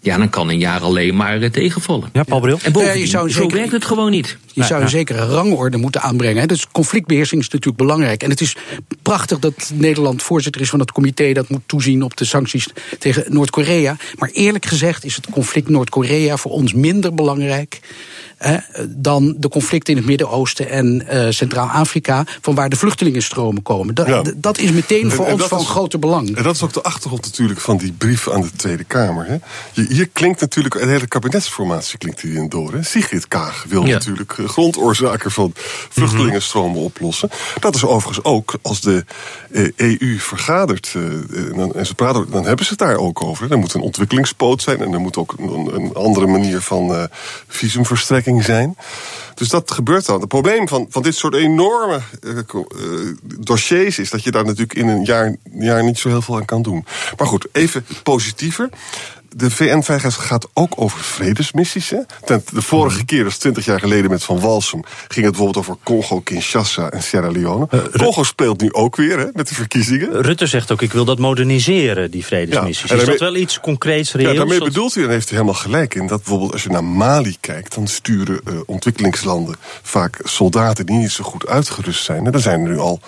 ja, 0.00 0.16
dan 0.18 0.28
kan 0.28 0.48
een 0.48 0.58
jaar 0.58 0.80
alleen 0.80 1.16
maar 1.16 1.38
uh, 1.38 1.50
tegenvallen. 1.50 2.08
Ja, 2.12 2.22
Paul 2.22 2.40
Bril. 2.40 2.58
En 2.62 2.72
bovendien, 2.72 3.00
ja, 3.00 3.08
zo 3.08 3.28
zeker, 3.28 3.56
werkt 3.56 3.72
het 3.72 3.84
gewoon 3.84 4.10
niet. 4.10 4.38
Je 4.52 4.64
zou 4.64 4.82
een 4.82 4.88
zekere 4.88 5.26
rangorde 5.26 5.76
moeten 5.76 6.00
aanbrengen. 6.00 6.48
Dus 6.48 6.66
conflictbeheersing 6.72 7.40
is 7.40 7.48
natuurlijk 7.48 7.76
belangrijk. 7.76 8.22
En 8.22 8.30
het 8.30 8.40
is 8.40 8.56
prachtig 9.02 9.38
dat 9.38 9.72
Nederland 9.74 10.22
voorzitter 10.22 10.60
is 10.60 10.70
van 10.70 10.80
het 10.80 10.92
comité 10.92 11.32
dat 11.32 11.48
moet 11.48 11.62
toezien 11.66 12.02
op 12.02 12.16
de 12.16 12.24
sancties 12.24 12.68
tegen 12.98 13.24
Noord-Korea. 13.28 13.96
Maar 14.18 14.30
eerlijk 14.32 14.66
gezegd 14.66 15.04
is 15.04 15.16
het 15.16 15.30
conflict 15.30 15.68
Noord-Korea 15.68 16.36
voor 16.36 16.52
ons 16.52 16.72
minder 16.72 17.14
belangrijk 17.14 17.80
dan 18.88 19.34
de 19.38 19.48
conflicten 19.48 19.92
in 19.92 19.98
het 19.98 20.08
Midden-Oosten 20.08 20.68
en 20.68 21.06
uh, 21.12 21.26
Centraal-Afrika, 21.30 22.24
van 22.40 22.54
waar 22.54 22.68
de 22.68 22.76
vluchtelingenstromen 22.76 23.62
komen. 23.62 23.94
Dat, 23.94 24.06
ja. 24.06 24.22
dat 24.36 24.58
is 24.58 24.70
meteen 24.70 25.10
voor 25.10 25.24
en, 25.24 25.30
en 25.30 25.40
ons 25.40 25.48
van 25.48 25.64
grote 25.64 25.98
belang. 25.98 26.36
En 26.36 26.42
dat 26.42 26.54
is 26.54 26.62
ook 26.62 26.72
de 26.72 26.82
achtergrond 26.82 27.24
natuurlijk 27.24 27.60
van 27.60 27.76
die 27.76 27.92
brief 27.92 28.30
aan 28.30 28.40
de 28.40 28.50
Tweede 28.56 28.84
Kamer. 28.84 29.26
Hè. 29.26 29.36
Hier 29.82 30.08
klinkt 30.08 30.40
natuurlijk, 30.40 30.74
een 30.74 30.88
hele 30.88 31.06
kabinetsformatie 31.06 31.98
klinkt 31.98 32.20
hierin 32.20 32.48
door. 32.48 32.72
Hè. 32.72 32.82
Sigrid 32.82 33.28
Kaag 33.28 33.64
wil 33.68 33.86
ja. 33.86 33.92
natuurlijk 33.92 34.38
grondoorzaken 34.46 35.30
van 35.30 35.52
vluchtelingenstromen 35.88 36.70
mm 36.70 36.76
-hmm. 36.76 36.84
oplossen. 36.84 37.30
Dat 37.60 37.74
is 37.74 37.84
overigens 37.84 38.24
ook 38.24 38.58
als 38.62 38.80
de 38.80 39.04
uh, 39.50 39.70
EU 39.76 40.18
vergadert 40.18 40.94
uh, 40.96 41.76
en 41.76 41.86
ze 41.86 41.94
praten, 41.94 42.30
dan 42.30 42.44
hebben 42.44 42.64
ze 42.64 42.70
het 42.70 42.80
daar 42.80 42.96
ook 42.96 43.22
over. 43.22 43.50
Er 43.50 43.58
moet 43.58 43.74
een 43.74 43.80
ontwikkelingspoot 43.80 44.62
zijn 44.62 44.80
en 44.80 44.92
er 44.92 45.00
moet 45.00 45.16
ook 45.16 45.34
een, 45.38 45.74
een 45.74 45.94
andere 45.94 46.26
manier 46.26 46.60
van 46.60 47.08
visumverstrekking 47.48 48.27
zijn. 48.36 48.76
Dus 49.34 49.48
dat 49.48 49.70
gebeurt 49.70 50.06
dan. 50.06 50.20
Het 50.20 50.28
probleem 50.28 50.68
van, 50.68 50.86
van 50.90 51.02
dit 51.02 51.14
soort 51.14 51.34
enorme 51.34 52.00
uh, 52.20 52.36
uh, 52.36 53.14
dossiers 53.22 53.98
is 53.98 54.10
dat 54.10 54.22
je 54.22 54.30
daar 54.30 54.44
natuurlijk 54.44 54.74
in 54.74 54.88
een 54.88 55.04
jaar, 55.04 55.36
jaar 55.52 55.84
niet 55.84 55.98
zo 55.98 56.08
heel 56.08 56.22
veel 56.22 56.36
aan 56.36 56.44
kan 56.44 56.62
doen. 56.62 56.84
Maar 57.16 57.26
goed, 57.26 57.46
even 57.52 57.86
positiever 58.02 58.68
de 59.36 59.50
VN-veiligheidsraad 59.50 60.26
gaat 60.26 60.48
ook 60.54 60.72
over 60.76 60.98
vredesmissies. 60.98 61.90
Hè? 61.90 61.98
De 62.26 62.62
vorige 62.62 63.04
keer, 63.04 63.22
dat 63.22 63.32
is 63.32 63.38
twintig 63.38 63.64
jaar 63.64 63.80
geleden 63.80 64.10
met 64.10 64.24
Van 64.24 64.40
Walsum... 64.40 64.82
ging 64.84 65.26
het 65.26 65.34
bijvoorbeeld 65.36 65.56
over 65.56 65.76
Congo, 65.82 66.20
Kinshasa 66.20 66.90
en 66.90 67.02
Sierra 67.02 67.30
Leone. 67.30 67.68
Uh, 67.74 67.80
Congo 67.92 68.22
speelt 68.22 68.60
nu 68.60 68.72
ook 68.72 68.96
weer 68.96 69.18
hè, 69.18 69.26
met 69.32 69.48
de 69.48 69.54
verkiezingen. 69.54 70.22
Rutte 70.22 70.46
zegt 70.46 70.72
ook, 70.72 70.82
ik 70.82 70.92
wil 70.92 71.04
dat 71.04 71.18
moderniseren, 71.18 72.10
die 72.10 72.24
vredesmissies. 72.24 72.90
Ja, 72.90 72.96
is 72.96 73.04
dat 73.04 73.20
wel 73.20 73.36
iets 73.36 73.60
concreets, 73.60 74.12
reëels? 74.12 74.32
Ja, 74.32 74.38
daarmee 74.38 74.58
bedoelt 74.58 74.94
hij, 74.94 75.04
en 75.04 75.10
heeft 75.10 75.28
hij 75.28 75.38
helemaal 75.38 75.60
gelijk 75.60 75.94
in... 75.94 76.06
dat 76.06 76.18
bijvoorbeeld 76.18 76.52
als 76.52 76.62
je 76.62 76.68
naar 76.68 76.84
Mali 76.84 77.36
kijkt... 77.40 77.74
dan 77.74 77.86
sturen 77.86 78.40
uh, 78.48 78.54
ontwikkelingslanden 78.66 79.56
vaak 79.82 80.20
soldaten 80.24 80.86
die 80.86 80.96
niet 80.96 81.10
zo 81.10 81.24
goed 81.24 81.46
uitgerust 81.46 82.04
zijn. 82.04 82.26
En 82.26 82.32
er 82.32 82.40
zijn 82.40 82.60
er 82.60 82.68
nu 82.68 82.78
al 82.78 83.00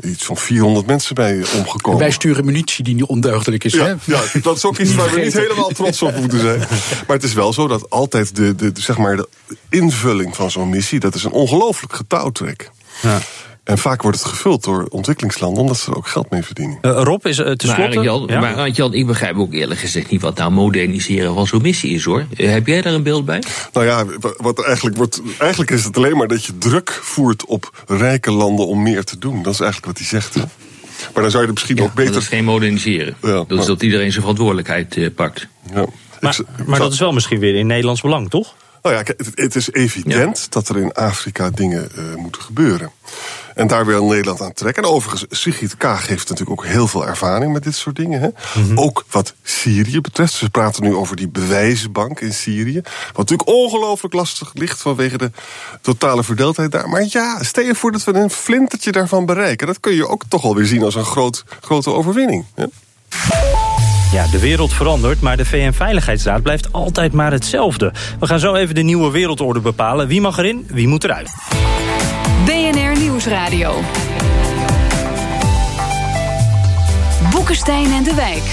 iets 0.00 0.24
van 0.24 0.36
400 0.36 0.86
mensen 0.86 1.14
bij 1.14 1.44
omgekomen. 1.56 2.00
Wij 2.00 2.10
sturen 2.10 2.44
munitie 2.44 2.84
die 2.84 2.94
niet 2.94 3.04
ondeugdelijk 3.04 3.64
is. 3.64 3.72
Ja, 3.72 3.84
hè? 3.84 3.94
ja 4.04 4.22
dat 4.42 4.56
is 4.56 4.64
ook 4.64 4.78
iets 4.78 4.94
waar 4.94 5.10
we 5.10 5.20
niet 5.20 5.32
helemaal 5.32 5.68
trots 5.68 6.02
op 6.02 6.16
moeten 6.16 6.40
zijn. 6.40 6.58
Maar 7.06 7.16
het 7.16 7.22
is 7.22 7.32
wel 7.32 7.52
zo 7.52 7.66
dat 7.66 7.90
altijd 7.90 8.36
de, 8.36 8.54
de, 8.54 8.72
zeg 8.74 8.98
maar 8.98 9.16
de 9.16 9.28
invulling 9.68 10.36
van 10.36 10.50
zo'n 10.50 10.68
missie... 10.68 11.00
dat 11.00 11.14
is 11.14 11.24
een 11.24 11.32
ongelooflijk 11.32 11.92
getouwtrek. 11.92 12.70
Ja. 13.02 13.20
En 13.64 13.78
vaak 13.78 14.02
wordt 14.02 14.18
het 14.18 14.26
gevuld 14.26 14.64
door 14.64 14.86
ontwikkelingslanden, 14.88 15.60
omdat 15.60 15.78
ze 15.78 15.90
er 15.90 15.96
ook 15.96 16.08
geld 16.08 16.30
mee 16.30 16.42
verdienen. 16.42 16.78
Uh, 16.82 17.00
Rob, 17.02 17.26
is 17.26 17.38
uh, 17.38 17.46
tenslotte... 17.46 17.94
Maar, 17.94 18.04
Jan, 18.04 18.24
ja? 18.26 18.40
maar 18.40 18.68
Jan, 18.68 18.94
ik 18.94 19.06
begrijp 19.06 19.36
ook 19.36 19.52
eerlijk 19.52 19.80
gezegd 19.80 20.10
niet 20.10 20.20
wat 20.20 20.36
nou 20.36 20.50
moderniseren 20.50 21.34
van 21.34 21.46
zo'n 21.46 21.62
missie 21.62 21.94
is, 21.94 22.04
hoor. 22.04 22.26
Uh, 22.36 22.50
heb 22.50 22.66
jij 22.66 22.82
daar 22.82 22.92
een 22.92 23.02
beeld 23.02 23.24
bij? 23.24 23.42
Nou 23.72 23.86
ja, 23.86 24.04
wat 24.36 24.64
eigenlijk, 24.64 24.96
wordt, 24.96 25.22
eigenlijk 25.38 25.70
is 25.70 25.84
het 25.84 25.96
alleen 25.96 26.16
maar 26.16 26.28
dat 26.28 26.44
je 26.44 26.58
druk 26.58 27.00
voert 27.02 27.44
op 27.44 27.84
rijke 27.86 28.30
landen 28.30 28.66
om 28.66 28.82
meer 28.82 29.04
te 29.04 29.18
doen. 29.18 29.42
Dat 29.42 29.52
is 29.52 29.60
eigenlijk 29.60 29.98
wat 29.98 29.98
hij 29.98 30.20
zegt, 30.20 30.34
hè? 30.34 30.42
Maar 31.14 31.22
dan 31.22 31.30
zou 31.30 31.42
je 31.42 31.48
er 31.48 31.54
misschien 31.54 31.76
ja, 31.76 31.82
ook 31.82 31.94
beter... 31.94 32.12
dat 32.12 32.22
is 32.22 32.28
geen 32.28 32.44
moderniseren. 32.44 33.16
Ja, 33.22 33.44
dat 33.48 33.58
is 33.58 33.66
dat 33.66 33.82
iedereen 33.82 34.10
zijn 34.10 34.20
verantwoordelijkheid 34.20 34.96
uh, 34.96 35.08
pakt. 35.14 35.46
Ja. 35.74 35.86
Maar, 36.20 36.38
maar 36.66 36.78
dat 36.78 36.92
is 36.92 36.98
wel 36.98 37.12
misschien 37.12 37.38
weer 37.38 37.54
in 37.54 37.66
Nederlands 37.66 38.00
belang, 38.00 38.30
toch? 38.30 38.54
Nou 38.82 38.94
ja, 38.94 39.02
het, 39.04 39.30
het 39.34 39.54
is 39.54 39.72
evident 39.72 40.38
ja. 40.38 40.46
dat 40.48 40.68
er 40.68 40.76
in 40.76 40.92
Afrika 40.92 41.50
dingen 41.50 41.88
uh, 41.98 42.14
moeten 42.14 42.42
gebeuren. 42.42 42.90
En 43.54 43.66
daar 43.66 43.86
wil 43.86 44.04
Nederland 44.04 44.40
aan 44.40 44.52
trekken. 44.52 44.82
En 44.82 44.88
overigens, 44.88 45.24
Sigrid 45.30 45.76
Kaag 45.76 46.06
heeft 46.06 46.28
natuurlijk 46.28 46.60
ook 46.60 46.66
heel 46.66 46.88
veel 46.88 47.06
ervaring 47.06 47.52
met 47.52 47.62
dit 47.62 47.74
soort 47.74 47.96
dingen. 47.96 48.20
Hè? 48.20 48.28
Mm 48.28 48.66
-hmm. 48.68 48.78
Ook 48.78 49.04
wat 49.10 49.34
Syrië 49.42 50.00
betreft. 50.00 50.40
We 50.40 50.48
praten 50.48 50.82
nu 50.82 50.94
over 50.94 51.16
die 51.16 51.28
bewijzenbank 51.28 52.20
in 52.20 52.32
Syrië. 52.32 52.80
Wat 53.06 53.16
natuurlijk 53.16 53.48
ongelooflijk 53.48 54.14
lastig 54.14 54.50
ligt 54.54 54.80
vanwege 54.80 55.18
de 55.18 55.30
totale 55.80 56.24
verdeeldheid 56.24 56.72
daar. 56.72 56.88
Maar 56.88 57.06
ja, 57.08 57.42
stel 57.42 57.64
je 57.64 57.74
voor 57.74 57.92
dat 57.92 58.04
we 58.04 58.12
een 58.12 58.30
flintertje 58.30 58.92
daarvan 58.92 59.26
bereiken. 59.26 59.66
Dat 59.66 59.80
kun 59.80 59.94
je 59.94 60.08
ook 60.08 60.22
toch 60.28 60.44
alweer 60.44 60.66
zien 60.66 60.82
als 60.82 60.94
een 60.94 61.04
groot, 61.04 61.44
grote 61.60 61.90
overwinning. 61.90 62.44
Hè? 62.54 62.64
Ja, 64.12 64.26
de 64.26 64.38
wereld 64.38 64.72
verandert, 64.72 65.20
maar 65.20 65.36
de 65.36 65.44
VN-veiligheidsraad 65.44 66.42
blijft 66.42 66.72
altijd 66.72 67.12
maar 67.12 67.32
hetzelfde. 67.32 67.92
We 68.20 68.26
gaan 68.26 68.38
zo 68.38 68.54
even 68.54 68.74
de 68.74 68.82
nieuwe 68.82 69.10
wereldorde 69.10 69.60
bepalen. 69.60 70.06
Wie 70.06 70.20
mag 70.20 70.38
erin, 70.38 70.66
wie 70.68 70.88
moet 70.88 71.04
eruit? 71.04 71.30
BNR 72.44 72.91
Nieuwsradio. 73.22 73.80
Boekenstein 77.30 77.92
en 77.92 78.02
de 78.02 78.14
Wijk. 78.14 78.44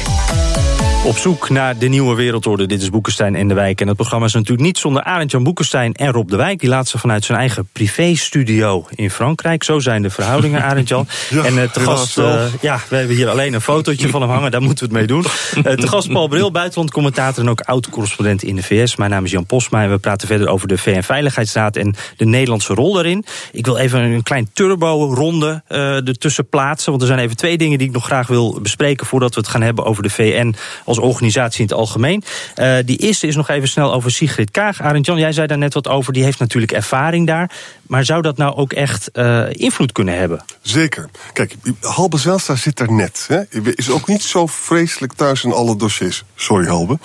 Op 1.03 1.17
zoek 1.17 1.49
naar 1.49 1.77
de 1.77 1.87
nieuwe 1.87 2.15
wereldorde. 2.15 2.65
Dit 2.65 2.81
is 2.81 2.89
Boekenstein 2.89 3.35
en 3.35 3.47
de 3.47 3.53
Wijk. 3.53 3.81
En 3.81 3.87
het 3.87 3.95
programma 3.95 4.25
is 4.25 4.33
natuurlijk 4.33 4.61
niet 4.61 4.77
zonder 4.77 5.03
Arend-Jan 5.03 5.43
Boekenstein 5.43 5.93
en 5.93 6.11
Rob 6.11 6.29
de 6.29 6.35
Wijk. 6.35 6.59
Die 6.59 6.69
laat 6.69 6.87
ze 6.87 6.97
vanuit 6.97 7.25
zijn 7.25 7.37
eigen 7.37 7.69
privéstudio 7.71 8.87
in 8.95 9.09
Frankrijk. 9.09 9.63
Zo 9.63 9.79
zijn 9.79 10.01
de 10.01 10.09
verhoudingen, 10.09 10.63
Arend-Jan. 10.63 11.07
Ja, 11.29 11.43
en 11.43 11.55
uh, 11.55 11.63
te 11.63 11.79
gast, 11.79 12.17
uh, 12.17 12.43
ja, 12.61 12.79
we 12.89 12.95
hebben 12.95 13.15
hier 13.15 13.29
alleen 13.29 13.53
een 13.53 13.61
fotootje 13.61 14.09
van 14.09 14.21
hem 14.21 14.29
hangen. 14.29 14.51
Daar 14.51 14.61
moeten 14.61 14.89
we 14.89 14.97
het 14.97 15.07
mee 15.07 15.07
doen. 15.07 15.25
Uh, 15.55 15.73
te 15.83 15.87
gast 15.87 16.11
Paul 16.11 16.27
Bril, 16.27 16.51
buitenlandcommentator 16.51 17.43
en 17.43 17.49
ook 17.49 17.61
oud-correspondent 17.61 18.43
in 18.43 18.55
de 18.55 18.63
VS. 18.63 18.95
Mijn 18.95 19.11
naam 19.11 19.23
is 19.23 19.31
Jan 19.31 19.45
Posma 19.45 19.83
en 19.83 19.89
we 19.89 19.97
praten 19.97 20.27
verder 20.27 20.47
over 20.47 20.67
de 20.67 20.77
VN-veiligheidsraad 20.77 21.75
en 21.75 21.95
de 22.17 22.25
Nederlandse 22.25 22.73
rol 22.73 22.93
daarin. 22.93 23.25
Ik 23.51 23.65
wil 23.65 23.77
even 23.77 23.99
een 23.99 24.23
klein 24.23 24.49
turbo-ronde 24.53 25.63
ertussen 25.67 26.49
plaatsen. 26.49 26.89
Want 26.89 27.01
er 27.01 27.07
zijn 27.07 27.19
even 27.19 27.37
twee 27.37 27.57
dingen 27.57 27.77
die 27.77 27.87
ik 27.87 27.93
nog 27.93 28.05
graag 28.05 28.27
wil 28.27 28.59
bespreken 28.61 29.05
voordat 29.05 29.35
we 29.35 29.39
het 29.39 29.49
gaan 29.49 29.61
hebben 29.61 29.85
over 29.85 30.03
de 30.03 30.09
VN 30.09 30.55
als 30.89 30.99
organisatie 30.99 31.59
in 31.61 31.65
het 31.65 31.75
algemeen. 31.75 32.23
Uh, 32.57 32.75
die 32.85 32.97
eerste 32.97 33.27
is 33.27 33.35
nog 33.35 33.49
even 33.49 33.67
snel 33.67 33.93
over 33.93 34.11
Sigrid 34.11 34.51
Kaag. 34.51 34.81
Arend 34.81 35.05
Jan, 35.05 35.17
jij 35.17 35.31
zei 35.31 35.47
daar 35.47 35.57
net 35.57 35.73
wat 35.73 35.87
over. 35.87 36.13
Die 36.13 36.23
heeft 36.23 36.39
natuurlijk 36.39 36.71
ervaring 36.71 37.27
daar. 37.27 37.51
Maar 37.87 38.05
zou 38.05 38.21
dat 38.21 38.37
nou 38.37 38.55
ook 38.55 38.73
echt 38.73 39.09
uh, 39.13 39.45
invloed 39.49 39.91
kunnen 39.91 40.17
hebben? 40.17 40.43
Zeker. 40.61 41.09
Kijk, 41.33 41.55
Halbe 41.81 42.17
Zijlstra 42.17 42.55
zit 42.55 42.77
daar 42.77 42.91
net. 42.91 43.25
Hè. 43.27 43.41
Is 43.75 43.89
ook 43.89 44.07
niet 44.07 44.21
zo 44.21 44.45
vreselijk 44.47 45.13
thuis 45.13 45.43
in 45.43 45.53
alle 45.53 45.75
dossiers. 45.77 46.23
Sorry, 46.35 46.67
Halbe. 46.67 46.99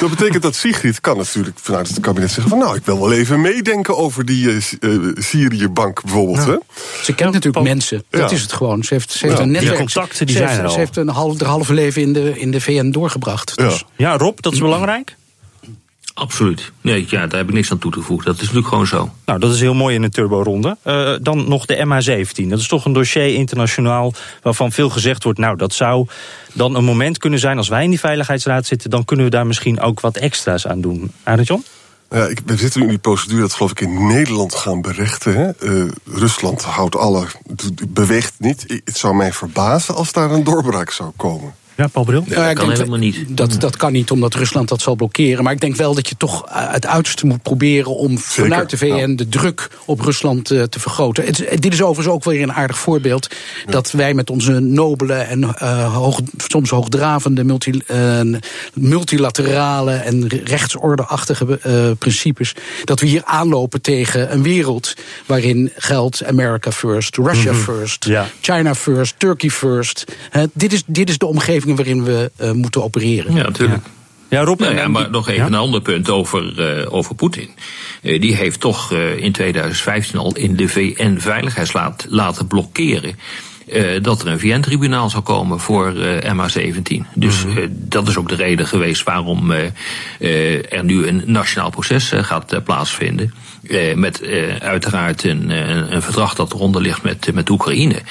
Dat 0.00 0.10
betekent 0.10 0.42
dat 0.42 0.54
Sigrid 0.54 1.00
kan 1.00 1.16
natuurlijk 1.16 1.58
vanuit 1.62 1.88
het 1.88 2.00
kabinet 2.00 2.30
zeggen... 2.30 2.48
van 2.48 2.58
nou, 2.58 2.76
ik 2.76 2.84
wil 2.84 3.00
wel 3.00 3.12
even 3.12 3.40
meedenken 3.40 3.96
over 3.96 4.24
die 4.24 4.46
uh, 4.80 5.12
Syrië-bank 5.14 6.02
bijvoorbeeld. 6.02 6.46
Ja. 6.46 6.52
Hè. 6.52 6.56
Ze 7.02 7.14
kent 7.14 7.32
natuurlijk 7.32 7.64
mensen. 7.64 8.04
Dat 8.10 8.20
Ja. 8.30 8.36
is 8.36 8.42
het 8.42 8.52
gewoon. 8.52 8.82
Ze 8.84 8.94
heeft, 8.94 9.10
ze 9.12 9.26
heeft 9.26 9.38
Ja. 9.38 9.44
een 9.44 9.50
netwerk. 9.50 9.76
Die 9.76 9.86
contacten 9.86 10.26
die 10.26 10.36
ze 10.36 10.42
zijn 10.42 10.48
heeft, 10.48 10.60
er 10.60 10.66
al. 10.66 10.72
Ze 10.72 10.78
heeft 10.78 10.96
een 10.96 11.08
half, 11.08 11.40
haar 11.40 11.48
halve 11.48 11.74
leven 11.74 12.02
in 12.02 12.12
de, 12.12 12.38
in 12.38 12.50
de 12.50 12.60
VN 12.60 12.90
doorgebracht. 12.90 13.18
Dus. 13.56 13.84
Ja, 13.96 14.16
Rob, 14.16 14.40
dat 14.40 14.52
is 14.52 14.58
belangrijk. 14.58 15.16
Absoluut. 16.14 16.72
Nee, 16.80 17.06
ja, 17.08 17.26
daar 17.26 17.38
heb 17.38 17.48
ik 17.48 17.54
niks 17.54 17.70
aan 17.70 17.78
toe 17.78 17.92
te 17.92 18.00
voegen. 18.00 18.26
Dat 18.26 18.34
is 18.34 18.40
natuurlijk 18.40 18.68
gewoon 18.68 18.86
zo. 18.86 19.10
Nou, 19.24 19.38
dat 19.38 19.52
is 19.52 19.60
heel 19.60 19.74
mooi 19.74 19.94
in 19.94 20.02
een 20.02 20.10
turbo-ronde. 20.10 20.76
Uh, 20.84 21.12
dan 21.20 21.48
nog 21.48 21.66
de 21.66 21.76
MH17. 21.76 22.48
Dat 22.48 22.58
is 22.58 22.68
toch 22.68 22.84
een 22.84 22.92
dossier 22.92 23.34
internationaal 23.34 24.12
waarvan 24.42 24.72
veel 24.72 24.90
gezegd 24.90 25.24
wordt... 25.24 25.38
nou, 25.38 25.56
dat 25.56 25.72
zou 25.72 26.06
dan 26.52 26.74
een 26.74 26.84
moment 26.84 27.18
kunnen 27.18 27.38
zijn 27.38 27.56
als 27.56 27.68
wij 27.68 27.84
in 27.84 27.90
die 27.90 28.00
Veiligheidsraad 28.00 28.66
zitten... 28.66 28.90
dan 28.90 29.04
kunnen 29.04 29.24
we 29.24 29.30
daar 29.30 29.46
misschien 29.46 29.80
ook 29.80 30.00
wat 30.00 30.16
extra's 30.16 30.66
aan 30.66 30.80
doen. 30.80 31.12
Arend 31.22 31.46
Jan? 31.46 31.64
Ja, 32.10 32.26
ik, 32.26 32.40
we 32.44 32.56
zitten 32.56 32.80
nu 32.80 32.86
in 32.86 32.92
die 32.92 33.00
procedure 33.00 33.40
dat 33.40 33.52
geloof 33.52 33.70
ik 33.70 33.80
in 33.80 34.06
Nederland 34.06 34.54
gaan 34.54 34.80
berechten. 34.80 35.34
Hè? 35.34 35.50
Uh, 35.60 35.90
Rusland 36.04 36.62
houdt 36.62 36.96
alle, 36.96 37.26
beweegt 37.88 38.34
niet. 38.38 38.64
Het 38.84 38.96
zou 38.96 39.14
mij 39.14 39.32
verbazen 39.32 39.94
als 39.94 40.12
daar 40.12 40.30
een 40.30 40.44
doorbraak 40.44 40.90
zou 40.90 41.10
komen. 41.16 41.54
Ja, 41.80 41.86
Paul 41.86 42.04
Bril? 42.04 42.24
Ja, 42.26 42.48
ik 42.50 42.56
kan 42.56 42.70
helemaal 42.70 42.98
niet. 42.98 43.24
Dat, 43.28 43.56
dat 43.58 43.76
kan 43.76 43.92
niet, 43.92 44.10
omdat 44.10 44.34
Rusland 44.34 44.68
dat 44.68 44.80
zal 44.80 44.94
blokkeren. 44.94 45.44
Maar 45.44 45.52
ik 45.52 45.60
denk 45.60 45.76
wel 45.76 45.94
dat 45.94 46.08
je 46.08 46.16
toch 46.16 46.46
eh, 46.46 46.72
het 46.72 46.86
uiterste 46.86 47.26
moet 47.26 47.42
proberen 47.42 47.96
om 47.96 48.18
vanuit 48.18 48.70
de 48.70 48.76
VN 48.76 49.14
de 49.14 49.28
druk 49.28 49.68
op 49.84 50.00
Rusland 50.00 50.50
eh, 50.50 50.62
te 50.62 50.80
vergroten. 50.80 51.24
Het, 51.24 51.62
dit 51.62 51.72
is 51.72 51.82
overigens 51.82 52.14
ook 52.14 52.24
weer 52.24 52.42
een 52.42 52.52
aardig 52.52 52.78
voorbeeld 52.78 53.28
dat 53.66 53.90
wij 53.90 54.14
met 54.14 54.30
onze 54.30 54.58
nobele 54.60 55.14
en 55.14 55.54
eh, 55.54 55.94
hoog, 55.94 56.20
soms 56.36 56.70
hoogdravende 56.70 57.44
multi, 57.44 57.80
multilaterale 58.74 59.92
en 59.92 60.26
rechtsordeachtige 60.44 61.58
eh, 61.62 61.90
principes, 61.98 62.54
dat 62.84 63.00
we 63.00 63.06
hier 63.06 63.24
aanlopen 63.24 63.80
tegen 63.80 64.32
een 64.32 64.42
wereld 64.42 64.94
waarin 65.26 65.72
geldt 65.76 66.24
America 66.24 66.72
first, 66.72 67.16
Russia 67.16 67.54
first, 67.54 68.04
Ja. 68.04 68.26
China 68.40 68.74
first, 68.74 69.14
Turkey 69.18 69.50
first. 69.50 70.04
Hè, 70.30 70.44
dit, 70.52 70.72
is, 70.72 70.82
dit 70.86 71.08
is 71.08 71.18
de 71.18 71.26
omgeving 71.26 71.69
waarin 71.76 72.04
we 72.04 72.30
eh, 72.36 72.50
moeten 72.52 72.82
opereren. 72.82 73.34
Ja, 73.34 73.42
natuurlijk. 73.42 73.84
Ja, 74.30 74.40
Rob. 74.42 74.60
Nou 74.60 74.74
ja, 74.74 74.88
maar 74.88 75.10
nog 75.10 75.28
even 75.28 75.40
Ja? 75.40 75.46
een 75.46 75.54
ander 75.54 75.80
punt 75.80 76.10
over, 76.10 76.62
eh, 76.78 76.94
over 76.94 77.14
Poetin. 77.14 77.48
Eh, 78.02 78.20
die 78.20 78.34
heeft 78.36 78.60
toch 78.60 78.92
eh, 78.92 79.16
in 79.16 79.32
2015 79.32 80.18
al 80.18 80.34
in 80.36 80.56
de 80.56 80.68
VN-veiligheidsraad 80.68 82.06
laten 82.08 82.46
blokkeren. 82.46 83.18
Uh, 83.72 84.02
dat 84.02 84.22
er 84.22 84.28
een 84.28 84.40
VN-tribunaal 84.40 85.10
zou 85.10 85.22
komen 85.22 85.60
voor 85.60 85.92
uh, 85.96 86.16
MH17. 86.16 87.14
Dus 87.14 87.44
uh, 87.44 87.66
dat 87.70 88.08
is 88.08 88.16
ook 88.16 88.28
de 88.28 88.34
reden 88.34 88.66
geweest 88.66 89.02
waarom 89.02 89.50
er 89.50 90.84
nu 90.84 91.06
een 91.06 91.22
nationaal 91.26 91.70
proces 91.70 92.12
gaat 92.14 92.64
plaatsvinden. 92.64 93.34
met 93.94 94.22
uiteraard 94.60 95.24
een, 95.24 95.50
een, 95.94 96.02
verdrag 96.02 96.34
dat 96.34 96.52
eronder 96.52 96.82
ligt 96.82 97.02
met, 97.02 97.34
met 97.34 97.50
Oekraïne. 97.50 98.02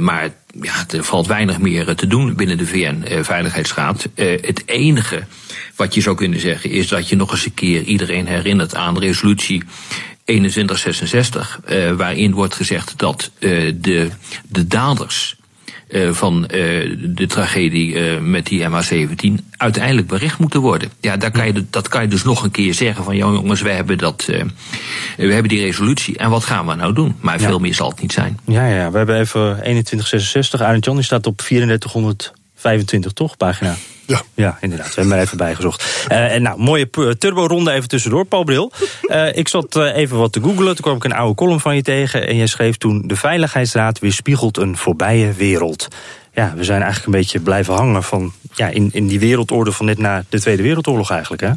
maar 0.00 0.28
ja, 0.60 0.84
er 0.88 1.04
valt 1.04 1.26
weinig 1.26 1.58
meer 1.58 1.94
te 1.94 2.06
doen 2.06 2.34
binnen 2.34 2.58
de 2.58 2.66
VN-veiligheidsraad. 2.66 4.08
het 4.14 4.62
enige 4.66 5.24
wat 5.76 5.94
je 5.94 6.00
zou 6.00 6.16
kunnen 6.16 6.40
zeggen 6.40 6.70
is 6.70 6.88
dat 6.88 7.08
je 7.08 7.16
nog 7.16 7.30
eens 7.30 7.44
een 7.44 7.54
keer 7.54 7.82
iedereen 7.82 8.26
herinnert 8.26 8.74
aan 8.74 8.94
de 8.94 9.00
resolutie 9.00 9.62
2166, 10.24 11.60
uh, 11.68 11.92
waarin 11.92 12.32
wordt 12.32 12.54
gezegd 12.54 12.92
dat 12.96 13.30
uh, 13.38 13.72
de, 13.76 14.10
de 14.48 14.66
daders 14.66 15.36
uh, 15.88 16.10
van 16.12 16.42
de 16.42 17.24
tragedie 17.28 18.00
met 18.20 18.46
die 18.46 18.68
MH17 18.68 19.44
uiteindelijk 19.56 20.06
berecht 20.06 20.38
moeten 20.38 20.60
worden. 20.60 20.90
Ja, 21.00 21.16
daar 21.16 21.30
kan 21.30 21.46
je, 21.46 21.64
dat 21.70 21.88
kan 21.88 22.02
je 22.02 22.08
dus 22.08 22.22
nog 22.22 22.42
een 22.42 22.50
keer 22.50 22.74
zeggen 22.74 23.04
van, 23.04 23.16
jongens, 23.16 23.60
we 23.60 23.70
hebben, 23.70 23.98
dat, 23.98 24.24
we 25.16 25.32
hebben 25.32 25.48
die 25.48 25.60
resolutie 25.60 26.18
en 26.18 26.30
wat 26.30 26.44
gaan 26.44 26.66
we 26.66 26.74
nou 26.74 26.92
doen? 26.92 27.16
Maar 27.20 27.40
veel 27.40 27.58
meer 27.58 27.74
zal 27.74 27.90
het 27.90 28.00
niet 28.00 28.12
zijn. 28.12 28.38
Ja, 28.46 28.66
ja, 28.66 28.90
we 28.90 28.96
hebben 28.96 29.18
even 29.18 29.40
2166, 29.40 30.60
Arend 30.60 30.84
Jan, 30.84 30.94
die 30.94 31.04
staat 31.04 31.26
op 31.26 31.36
3425, 31.36 33.12
toch, 33.12 33.36
pagina? 33.36 33.76
Ja. 34.10 34.22
ja, 34.34 34.58
inderdaad. 34.60 34.94
We 34.94 35.00
hebben 35.00 35.16
er 35.16 35.22
even 35.22 35.36
bijgezocht. 35.36 36.06
Uh, 36.12 36.34
en 36.34 36.42
nou, 36.42 36.60
mooie 36.60 36.90
turbo-ronde 37.18 37.72
even 37.72 37.88
tussendoor, 37.88 38.24
Paul 38.24 38.44
Bril. 38.44 38.72
Uh, 39.02 39.36
ik 39.36 39.48
zat 39.48 39.76
uh, 39.76 39.96
even 39.96 40.18
wat 40.18 40.32
te 40.32 40.40
googelen. 40.40 40.74
Toen 40.74 40.84
kwam 40.84 40.96
ik 40.96 41.04
een 41.04 41.12
oude 41.12 41.34
column 41.34 41.60
van 41.60 41.76
je 41.76 41.82
tegen. 41.82 42.26
En 42.26 42.36
jij 42.36 42.46
schreef 42.46 42.76
toen... 42.76 43.02
De 43.06 43.16
Veiligheidsraad 43.16 43.98
weerspiegelt 43.98 44.56
een 44.56 44.76
voorbije 44.76 45.32
wereld. 45.32 45.88
Ja, 46.32 46.52
we 46.56 46.64
zijn 46.64 46.82
eigenlijk 46.82 47.06
een 47.12 47.20
beetje 47.20 47.40
blijven 47.40 47.74
hangen 47.74 48.02
van, 48.02 48.32
ja, 48.54 48.68
in, 48.68 48.88
in 48.92 49.06
die 49.06 49.20
wereldorde 49.20 49.72
van 49.72 49.86
net 49.86 49.98
na 49.98 50.24
de 50.28 50.40
Tweede 50.40 50.62
Wereldoorlog 50.62 51.10
eigenlijk, 51.10 51.42
hè? 51.42 51.50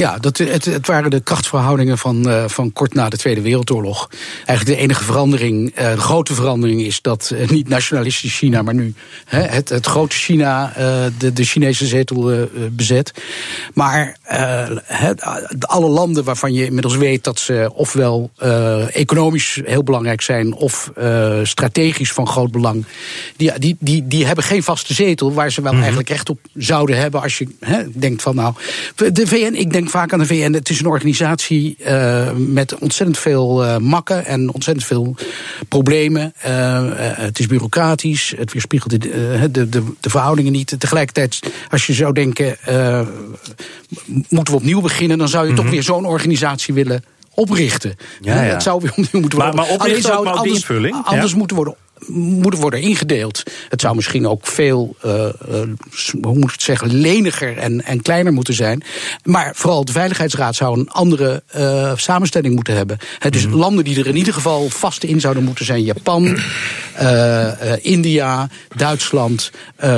Ja, 0.00 0.18
dat, 0.18 0.38
het, 0.38 0.64
het 0.64 0.86
waren 0.86 1.10
de 1.10 1.20
krachtsverhoudingen 1.20 1.98
van, 1.98 2.28
uh, 2.28 2.44
van 2.46 2.72
kort 2.72 2.94
na 2.94 3.08
de 3.08 3.16
Tweede 3.16 3.40
Wereldoorlog. 3.40 4.10
Eigenlijk 4.46 4.78
de 4.78 4.84
enige 4.84 5.04
verandering, 5.04 5.78
uh, 5.78 5.90
de 5.90 6.00
grote 6.00 6.34
verandering 6.34 6.82
is 6.82 7.00
dat 7.00 7.30
uh, 7.34 7.48
niet 7.48 7.68
nationalistisch 7.68 8.36
China, 8.36 8.62
maar 8.62 8.74
nu 8.74 8.94
hè, 9.24 9.40
het, 9.40 9.68
het 9.68 9.86
grote 9.86 10.16
China 10.16 10.72
de, 11.18 11.32
de 11.32 11.44
Chinese 11.44 11.86
zetel 11.86 12.48
bezet. 12.70 13.12
Maar 13.74 14.16
het, 14.84 15.22
alle 15.60 15.88
landen 15.88 16.24
waarvan 16.24 16.52
je 16.52 16.64
inmiddels 16.64 16.96
weet 16.96 17.24
dat 17.24 17.38
ze 17.38 17.70
ofwel 17.74 18.30
economisch 18.92 19.60
heel 19.64 19.82
belangrijk 19.82 20.20
zijn 20.20 20.54
of 20.54 20.92
strategisch 21.42 22.12
van 22.12 22.26
groot 22.26 22.50
belang, 22.50 22.84
die, 23.36 23.58
die, 23.58 23.76
die, 23.80 24.06
die 24.06 24.26
hebben 24.26 24.44
geen 24.44 24.62
vaste 24.62 24.94
zetel 24.94 25.32
waar 25.32 25.52
ze 25.52 25.62
wel 25.62 25.72
mm 25.72 25.76
-hmm. 25.76 25.86
eigenlijk 25.86 26.10
recht 26.10 26.30
op 26.30 26.38
zouden 26.54 26.96
hebben 26.96 27.22
als 27.22 27.38
je 27.38 27.48
hè, 27.60 27.82
denkt 27.94 28.22
van 28.22 28.34
nou, 28.34 28.54
de 29.12 29.26
VN, 29.26 29.54
ik 29.54 29.72
denk 29.72 29.89
vaak 29.90 30.12
aan 30.12 30.18
de 30.18 30.26
VN. 30.26 30.52
Het 30.52 30.68
is 30.68 30.80
een 30.80 30.86
organisatie 30.86 31.76
uh, 31.78 32.30
met 32.36 32.78
ontzettend 32.78 33.18
veel 33.18 33.64
uh, 33.64 33.76
makken 33.76 34.26
en 34.26 34.52
ontzettend 34.52 34.86
veel 34.86 35.14
problemen. 35.68 36.32
Uh, 36.46 36.82
het 36.96 37.38
is 37.38 37.46
bureaucratisch, 37.46 38.34
het 38.36 38.52
weerspiegelt 38.52 38.90
de, 38.90 39.48
de, 39.50 39.68
de, 39.68 39.82
de 40.00 40.10
verhoudingen 40.10 40.52
niet. 40.52 40.74
Tegelijkertijd, 40.78 41.40
als 41.70 41.86
je 41.86 41.92
zou 41.92 42.12
denken, 42.12 42.56
moeten 44.28 44.54
we 44.54 44.60
opnieuw 44.60 44.80
beginnen, 44.80 45.18
dan 45.18 45.28
zou 45.28 45.44
je 45.44 45.50
mm 45.50 45.56
-hmm. 45.56 45.64
toch 45.64 45.74
weer 45.74 45.82
zo'n 45.82 46.04
organisatie 46.04 46.74
willen 46.74 47.04
oprichten. 47.34 47.96
Ja, 48.20 48.42
ja. 48.42 48.52
Het 48.52 48.62
zou 48.62 48.80
weer 48.80 48.90
opnieuw 48.90 49.20
moeten 49.20 49.38
worden. 49.38 49.56
Maar, 49.56 49.66
maar 49.66 49.74
oprichten 49.74 50.02
zou 50.02 50.28
het 50.28 50.36
anders, 50.36 50.54
invulling. 50.54 50.96
anders 51.04 51.34
moeten 51.34 51.56
worden 51.56 51.76
moeten 52.06 52.60
worden 52.60 52.80
ingedeeld. 52.80 53.42
Het 53.68 53.80
zou 53.80 53.94
misschien 53.94 54.26
ook 54.26 54.46
veel, 54.46 54.96
uh, 55.04 55.12
uh, 55.12 55.60
hoe 56.22 56.34
moet 56.34 56.44
ik 56.44 56.50
het 56.50 56.62
zeggen, 56.62 56.94
leniger 56.94 57.56
en, 57.56 57.84
en 57.84 58.02
kleiner 58.02 58.32
moeten 58.32 58.54
zijn. 58.54 58.82
Maar 59.22 59.52
vooral 59.54 59.84
de 59.84 59.92
Veiligheidsraad 59.92 60.54
zou 60.54 60.78
een 60.78 60.90
andere 60.90 61.42
uh, 61.56 61.92
samenstelling 61.96 62.54
moeten 62.54 62.74
hebben. 62.74 62.98
Het 63.18 63.32
dus 63.32 63.44
mm 63.44 63.50
-hmm. 63.50 63.60
landen 63.60 63.84
die 63.84 63.98
er 63.98 64.06
in 64.06 64.16
ieder 64.16 64.34
geval 64.34 64.68
vast 64.68 65.02
in 65.02 65.20
zouden 65.20 65.44
moeten 65.44 65.64
zijn: 65.64 65.82
Japan, 65.82 66.38
India, 67.82 68.48
Duitsland, 68.76 69.50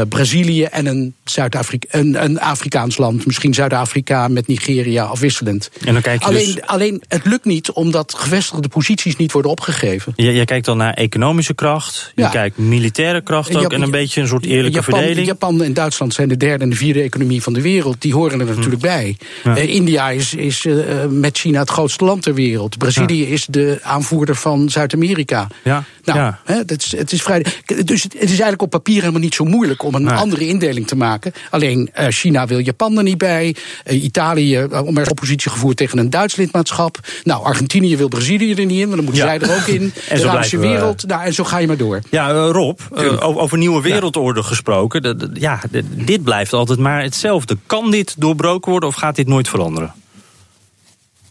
Brazilië 0.08 0.62
en 0.62 0.86
een, 0.86 1.14
Zuid-Afrika, 1.24 1.98
een, 1.98 2.24
een 2.24 2.40
Afrikaans 2.40 2.96
land. 2.96 3.26
Misschien 3.26 3.54
Zuid-Afrika 3.54 4.28
met 4.28 4.46
Nigeria 4.46 5.04
afwisselend. 5.04 5.70
En 5.86 5.92
dan 5.92 6.02
kijk 6.02 6.20
je 6.20 6.26
alleen, 6.26 6.54
dus... 6.54 6.62
alleen 6.62 7.02
het 7.08 7.24
lukt 7.24 7.44
niet 7.44 7.70
omdat 7.70 8.14
gevestigde 8.16 8.68
posities 8.68 9.16
niet 9.16 9.32
worden 9.32 9.50
opgegeven. 9.50 10.12
Jij, 10.16 10.34
jij 10.34 10.44
kijkt 10.44 10.66
dan 10.66 10.76
naar 10.76 10.94
economische 10.94 11.54
kracht. 11.54 12.12
Je 12.14 12.22
Ja. 12.22 12.28
kijkt 12.28 12.58
militaire 12.58 13.20
kracht 13.22 13.54
ook 13.56 13.62
Jap- 13.62 13.72
en 13.72 13.82
een 13.82 13.90
beetje 13.90 14.20
een 14.20 14.28
soort 14.28 14.44
eerlijke 14.44 14.78
Japan, 14.78 14.98
verdeling. 14.98 15.26
Japan 15.26 15.62
en 15.62 15.74
Duitsland 15.74 16.14
zijn 16.14 16.28
de 16.28 16.36
derde 16.36 16.64
en 16.64 16.70
de 16.70 16.76
vierde 16.76 17.02
economie 17.02 17.42
van 17.42 17.52
de 17.52 17.60
wereld. 17.62 18.00
Die 18.00 18.14
horen 18.14 18.40
er 18.40 18.46
natuurlijk 18.46 18.82
bij. 18.82 19.16
Ja. 19.44 19.56
Eh, 19.56 19.68
India 19.68 20.10
is, 20.10 20.34
is 20.34 20.64
eh, 20.66 20.74
met 21.08 21.38
China 21.38 21.60
het 21.60 21.70
grootste 21.70 22.04
land 22.04 22.22
ter 22.22 22.34
wereld. 22.34 22.78
Brazilië 22.78 23.24
is 23.26 23.46
de 23.46 23.78
aanvoerder 23.82 24.34
van 24.36 24.70
Zuid-Amerika. 24.70 25.46
Ja, 25.64 25.84
Nou, 26.04 26.34
hè, 26.44 26.64
dat 26.64 26.82
is, 26.82 26.91
het 26.92 27.12
is 27.12 27.22
vrij. 27.22 27.44
Dus 27.84 28.02
het, 28.02 28.14
is 28.14 28.28
eigenlijk 28.28 28.62
op 28.62 28.70
papier 28.70 29.00
helemaal 29.00 29.20
niet 29.20 29.34
zo 29.34 29.44
moeilijk 29.44 29.82
om 29.82 29.94
een 29.94 30.02
Nee. 30.02 30.14
andere 30.14 30.46
indeling 30.46 30.86
te 30.86 30.96
maken. 30.96 31.32
Alleen 31.50 31.90
eh, 31.92 32.06
China 32.08 32.46
wil 32.46 32.58
Japan 32.58 32.96
er 32.96 33.02
niet 33.02 33.18
bij. 33.18 33.56
Eh, 33.84 34.02
Italië, 34.04 34.56
eh, 34.56 34.86
om 34.86 34.98
er 34.98 35.10
oppositie 35.10 35.50
gevoerd 35.50 35.76
tegen 35.76 35.98
een 35.98 36.10
Duits 36.10 36.36
lidmaatschap. 36.36 36.98
Nou, 37.22 37.44
Argentinië 37.44 37.96
wil 37.96 38.08
Brazilië 38.08 38.54
er 38.54 38.64
niet 38.64 38.80
in, 38.80 38.88
want 38.88 38.94
dan 38.96 39.04
moeten 39.04 39.24
Ja. 39.24 39.28
zij 39.38 39.40
er 39.48 39.56
ook 39.56 39.66
in. 39.66 39.80
En 40.08 40.18
zo 40.18 40.22
de 40.24 40.30
Arabische 40.30 40.58
wereld, 40.58 41.06
nou, 41.06 41.22
en 41.24 41.34
zo 41.34 41.44
ga 41.44 41.58
je 41.58 41.66
maar 41.66 41.76
door. 41.76 42.00
Ja, 42.10 42.30
Rob, 42.30 42.78
over, 43.20 43.58
nieuwe 43.58 43.82
wereldorde 43.82 44.42
gesproken. 44.42 45.30
Ja, 45.34 45.60
dit 46.04 46.22
blijft 46.22 46.52
altijd 46.52 46.78
maar 46.78 47.02
hetzelfde. 47.02 47.56
Kan 47.66 47.90
dit 47.90 48.14
doorbroken 48.18 48.70
worden 48.70 48.88
of 48.88 48.94
gaat 48.94 49.16
dit 49.16 49.26
nooit 49.26 49.48
veranderen? 49.48 49.92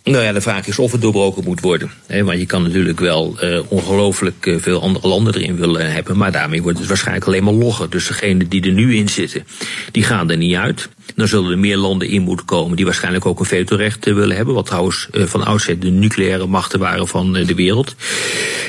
Nou 0.04 0.24
ja, 0.24 0.32
de 0.32 0.42
vraag 0.42 0.68
is 0.68 0.80
of 0.80 0.92
het 0.92 1.02
doorbroken 1.02 1.44
moet 1.44 1.60
worden. 1.60 1.92
Want 2.08 2.40
je 2.40 2.46
kan 2.46 2.64
natuurlijk 2.64 3.00
wel 3.00 3.40
eh, 3.40 3.60
ongelooflijk 3.68 4.46
eh, 4.46 4.56
veel 4.60 4.82
andere 4.82 5.08
landen 5.08 5.36
erin 5.36 5.56
willen 5.56 5.92
hebben. 5.92 6.18
Maar 6.18 6.32
daarmee 6.32 6.62
wordt 6.62 6.78
het 6.78 6.88
waarschijnlijk 6.88 7.28
alleen 7.28 7.44
maar 7.44 7.54
logger. 7.54 7.90
Dus 7.90 8.08
degenen 8.08 8.50
die 8.50 8.66
er 8.66 8.72
nu 8.72 8.96
in 8.96 9.10
zitten, 9.10 9.46
die 9.92 10.04
gaan 10.04 10.30
er 10.30 10.38
niet 10.38 10.56
uit. 10.56 10.90
Dan 11.16 11.28
zullen 11.28 11.52
er 11.52 11.60
meer 11.60 11.78
landen 11.78 12.08
in 12.08 12.22
moeten 12.22 12.46
komen 12.46 12.76
die 12.76 12.86
waarschijnlijk 12.86 13.26
ook 13.26 13.40
een 13.40 13.46
vetorecht 13.46 14.08
eh, 14.08 14.14
willen 14.14 14.36
hebben. 14.36 14.54
Wat 14.54 14.66
trouwens 14.66 15.08
van 15.12 15.46
oudsher 15.46 15.80
de 15.80 15.90
nucleaire 15.90 16.48
machten 16.48 16.80
waren 16.80 17.08
van 17.08 17.34
de 17.34 17.56
wereld. 17.56 17.96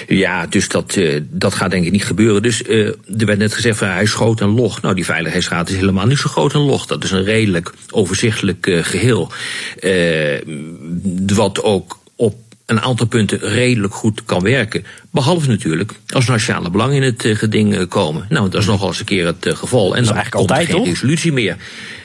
Ja, 0.08 0.46
dus 0.46 0.68
dat, 0.68 0.98
dat 1.30 1.54
gaat 1.54 1.70
denk 1.70 1.84
ik 1.84 1.92
niet 1.92 2.04
gebeuren. 2.04 2.42
Dus 2.42 2.62
er 2.68 2.96
werd 3.06 3.38
net 3.38 3.54
gezegd 3.54 3.78
van 3.78 3.88
hij 3.88 4.02
is 4.02 4.14
groot 4.14 4.40
en 4.40 4.54
log. 4.54 4.82
Nou, 4.82 4.94
die 4.94 5.04
Veiligheidsraad 5.04 5.68
is 5.68 5.76
helemaal 5.76 6.06
niet 6.06 6.18
zo 6.18 6.28
groot 6.28 6.54
en 6.54 6.60
log. 6.60 6.86
Dat 6.86 7.04
is 7.04 7.10
een 7.10 7.24
redelijk 7.24 7.72
overzichtelijk 7.90 8.66
eh, 8.66 8.84
geheel. 8.84 9.32
Wat 11.26 11.62
ook 11.62 11.98
op 12.16 12.34
een 12.66 12.80
aantal 12.80 13.06
punten 13.06 13.38
redelijk 13.38 13.94
goed 13.94 14.24
kan 14.24 14.42
werken. 14.42 14.84
Behalve 15.10 15.48
natuurlijk 15.48 15.92
als 16.08 16.26
nationale 16.26 16.70
belangen 16.70 16.96
in 16.96 17.02
het 17.02 17.24
eh, 17.24 17.36
geding 17.36 17.74
eh, 17.74 17.88
komen. 17.88 18.26
Nou, 18.28 18.48
dat 18.48 18.60
is 18.60 18.66
nogal 18.66 18.88
eens 18.88 18.98
een 18.98 19.04
keer 19.04 19.26
het 19.26 19.46
eh, 19.46 19.56
geval. 19.56 19.96
En 19.96 20.04
dan 20.04 20.14
eigenlijk 20.14 20.30
komt 20.30 20.50
er 20.50 20.56
altijd, 20.56 20.66
geen 20.66 20.76
toch? 20.76 20.86
resolutie 20.86 21.32
meer. 21.32 21.56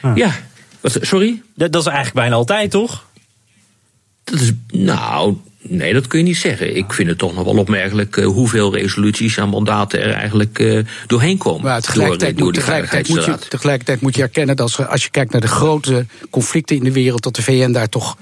Ah. 0.01 0.17
Ja, 0.17 0.35
wat, 0.81 0.97
sorry? 1.01 1.41
Dat, 1.55 1.71
dat 1.71 1.81
is 1.81 1.87
eigenlijk 1.87 2.15
bijna 2.15 2.35
altijd, 2.35 2.71
toch? 2.71 3.05
Dat 4.23 4.39
is, 4.39 4.51
nou, 4.67 5.37
nee, 5.61 5.93
dat 5.93 6.07
kun 6.07 6.19
je 6.19 6.25
niet 6.25 6.37
zeggen. 6.37 6.75
Ik 6.75 6.93
vind 6.93 7.09
het 7.09 7.17
toch 7.17 7.35
nog 7.35 7.43
wel 7.43 7.57
opmerkelijk 7.57 8.15
hoeveel 8.15 8.73
resoluties 8.73 9.37
en 9.37 9.49
mandaten 9.49 10.01
er 10.01 10.11
eigenlijk 10.11 10.59
eh, 10.59 10.79
doorheen 11.07 11.37
komen. 11.37 11.63
Maar 11.63 11.81
tegelijkertijd, 11.81 12.37
door, 12.37 12.45
moet, 12.45 12.53
door 12.53 12.63
tegelijkertijd, 12.63 13.07
moet 13.07 13.25
je, 13.25 13.47
tegelijkertijd 13.49 14.01
moet 14.01 14.15
je 14.15 14.21
erkennen 14.21 14.55
dat 14.55 14.65
als, 14.65 14.87
als 14.87 15.03
je 15.03 15.09
kijkt 15.09 15.31
naar 15.31 15.41
de 15.41 15.47
grote 15.47 16.05
conflicten 16.29 16.75
in 16.75 16.83
de 16.83 16.91
wereld, 16.91 17.23
dat 17.23 17.35
de 17.35 17.41
VN 17.41 17.71
daar 17.71 17.89
toch 17.89 18.17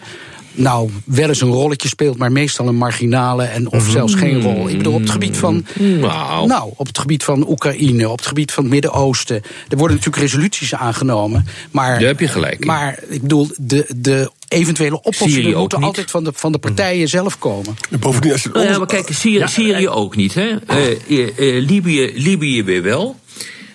nou 0.55 0.89
wel 1.03 1.27
eens 1.27 1.41
een 1.41 1.51
rolletje 1.51 1.87
speelt, 1.87 2.17
maar 2.17 2.31
meestal 2.31 2.67
een 2.67 2.75
marginale 2.75 3.43
en 3.43 3.71
of 3.71 3.89
zelfs 3.89 4.15
geen 4.15 4.41
rol. 4.41 4.69
Ik 4.69 4.77
bedoel, 4.77 4.93
op 4.93 5.01
het 5.01 5.09
gebied 5.09 5.37
van. 5.37 5.65
Nou. 5.79 6.47
Nou, 6.47 6.71
op 6.75 6.87
het 6.87 6.97
gebied 6.97 7.23
van 7.23 7.49
Oekraïne, 7.49 8.09
op 8.09 8.17
het 8.17 8.27
gebied 8.27 8.51
van 8.51 8.63
het 8.63 8.73
Midden-Oosten. 8.73 9.41
Er 9.69 9.77
worden 9.77 9.97
natuurlijk 9.97 10.23
resoluties 10.23 10.75
aangenomen. 10.75 11.47
Maar, 11.71 11.99
Daar 11.99 12.07
heb 12.07 12.19
je 12.19 12.27
gelijk 12.27 12.59
in. 12.59 12.67
Maar 12.67 12.99
ik 13.07 13.21
bedoel, 13.21 13.49
de, 13.57 13.85
de 13.95 14.31
eventuele 14.47 15.01
oplossingen 15.01 15.57
moeten 15.57 15.77
niet. 15.77 15.87
altijd 15.87 16.11
van 16.11 16.23
de, 16.23 16.31
van 16.33 16.51
de 16.51 16.57
partijen 16.57 17.07
zelf 17.07 17.39
komen. 17.39 17.75
Bovendien, 17.99 18.31
als 18.31 18.43
je 18.43 18.49
Nou 18.53 18.65
ja, 18.65 18.77
maar 18.77 18.87
kijk, 18.87 19.09
Syrië, 19.11 19.47
Syrië 19.47 19.89
ook 19.89 20.15
niet. 20.15 20.33
Hè? 20.33 20.55
Eh, 20.67 20.91
eh, 20.91 21.27
eh, 21.37 21.65
Libië, 21.65 22.11
Libië 22.15 22.63
weer 22.63 22.83
wel. 22.83 23.15